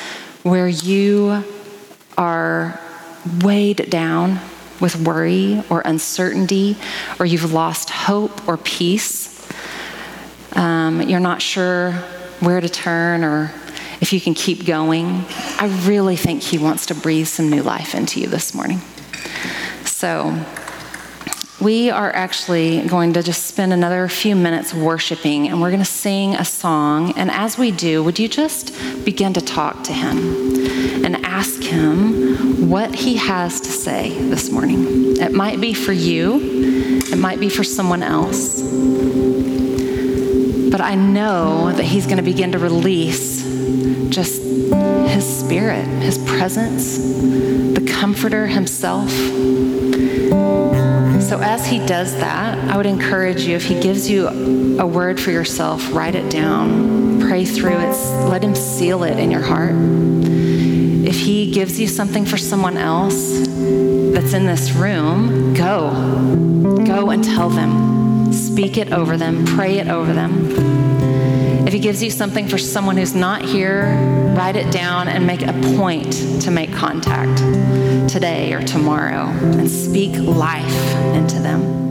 where 0.42 0.68
you 0.68 1.44
are 2.16 2.80
weighed 3.42 3.90
down 3.90 4.40
with 4.80 4.96
worry 4.96 5.62
or 5.70 5.82
uncertainty, 5.84 6.76
or 7.18 7.26
you've 7.26 7.52
lost 7.52 7.90
hope 7.90 8.46
or 8.48 8.56
peace, 8.56 9.48
um, 10.52 11.02
you're 11.02 11.20
not 11.20 11.42
sure 11.42 11.92
where 12.40 12.60
to 12.60 12.68
turn 12.68 13.24
or 13.24 13.52
if 14.00 14.12
you 14.12 14.20
can 14.20 14.34
keep 14.34 14.64
going, 14.64 15.24
I 15.58 15.66
really 15.84 16.16
think 16.16 16.42
He 16.42 16.58
wants 16.58 16.86
to 16.86 16.94
breathe 16.94 17.26
some 17.26 17.50
new 17.50 17.62
life 17.62 17.94
into 17.94 18.20
you 18.20 18.28
this 18.28 18.54
morning. 18.54 18.80
So, 19.84 20.44
we 21.60 21.90
are 21.90 22.14
actually 22.14 22.86
going 22.86 23.12
to 23.14 23.22
just 23.22 23.46
spend 23.46 23.72
another 23.72 24.06
few 24.06 24.36
minutes 24.36 24.72
worshiping 24.72 25.48
and 25.48 25.60
we're 25.60 25.70
going 25.70 25.80
to 25.80 25.84
sing 25.84 26.36
a 26.36 26.44
song. 26.44 27.12
And 27.18 27.30
as 27.32 27.58
we 27.58 27.72
do, 27.72 28.04
would 28.04 28.18
you 28.18 28.28
just 28.28 28.72
begin 29.04 29.32
to 29.32 29.40
talk 29.40 29.82
to 29.84 29.92
Him 29.92 30.18
and 31.04 31.16
ask 31.24 31.60
Him 31.60 32.68
what 32.70 32.94
He 32.94 33.16
has 33.16 33.60
to 33.60 33.70
say 33.70 34.16
this 34.28 34.50
morning? 34.50 35.16
It 35.16 35.32
might 35.32 35.60
be 35.60 35.74
for 35.74 35.92
you, 35.92 36.38
it 37.10 37.18
might 37.18 37.40
be 37.40 37.48
for 37.48 37.64
someone 37.64 38.04
else. 38.04 38.62
But 40.70 40.80
I 40.80 40.94
know 40.94 41.72
that 41.72 41.84
He's 41.84 42.04
going 42.04 42.18
to 42.18 42.22
begin 42.22 42.52
to 42.52 42.58
release 42.58 43.42
just 44.10 44.42
His 44.42 45.40
Spirit, 45.40 45.86
His 46.02 46.18
presence, 46.18 46.98
the 46.98 47.84
Comforter 47.84 48.46
Himself. 48.46 49.10
So, 51.28 51.40
as 51.40 51.66
He 51.66 51.78
does 51.84 52.14
that, 52.16 52.56
I 52.70 52.76
would 52.76 52.86
encourage 52.86 53.42
you 53.42 53.54
if 53.54 53.64
He 53.64 53.78
gives 53.80 54.08
you 54.08 54.28
a 54.78 54.86
word 54.86 55.20
for 55.20 55.30
yourself, 55.30 55.92
write 55.92 56.14
it 56.14 56.30
down, 56.30 57.20
pray 57.20 57.44
through 57.44 57.78
it, 57.78 57.96
let 58.28 58.42
Him 58.42 58.54
seal 58.54 59.04
it 59.04 59.18
in 59.18 59.30
your 59.30 59.42
heart. 59.42 59.74
If 59.74 61.16
He 61.20 61.50
gives 61.50 61.78
you 61.78 61.86
something 61.86 62.24
for 62.24 62.38
someone 62.38 62.78
else 62.78 63.46
that's 64.14 64.32
in 64.32 64.46
this 64.46 64.72
room, 64.72 65.52
go. 65.52 65.90
Go 66.86 67.10
and 67.10 67.22
tell 67.22 67.50
them 67.50 68.32
speak 68.32 68.76
it 68.76 68.92
over 68.92 69.16
them, 69.16 69.44
pray 69.44 69.78
it 69.78 69.88
over 69.88 70.12
them. 70.12 71.66
If 71.66 71.72
he 71.72 71.78
gives 71.78 72.02
you 72.02 72.10
something 72.10 72.48
for 72.48 72.58
someone 72.58 72.96
who's 72.96 73.14
not 73.14 73.42
here, 73.42 73.94
write 74.36 74.56
it 74.56 74.72
down 74.72 75.06
and 75.06 75.26
make 75.26 75.42
a 75.42 75.52
point 75.76 76.12
to 76.42 76.50
make 76.50 76.72
contact 76.72 77.40
today 78.06 78.52
or 78.52 78.62
tomorrow 78.62 79.26
and 79.58 79.70
speak 79.70 80.14
life 80.18 80.94
into 81.14 81.40
them. 81.40 81.87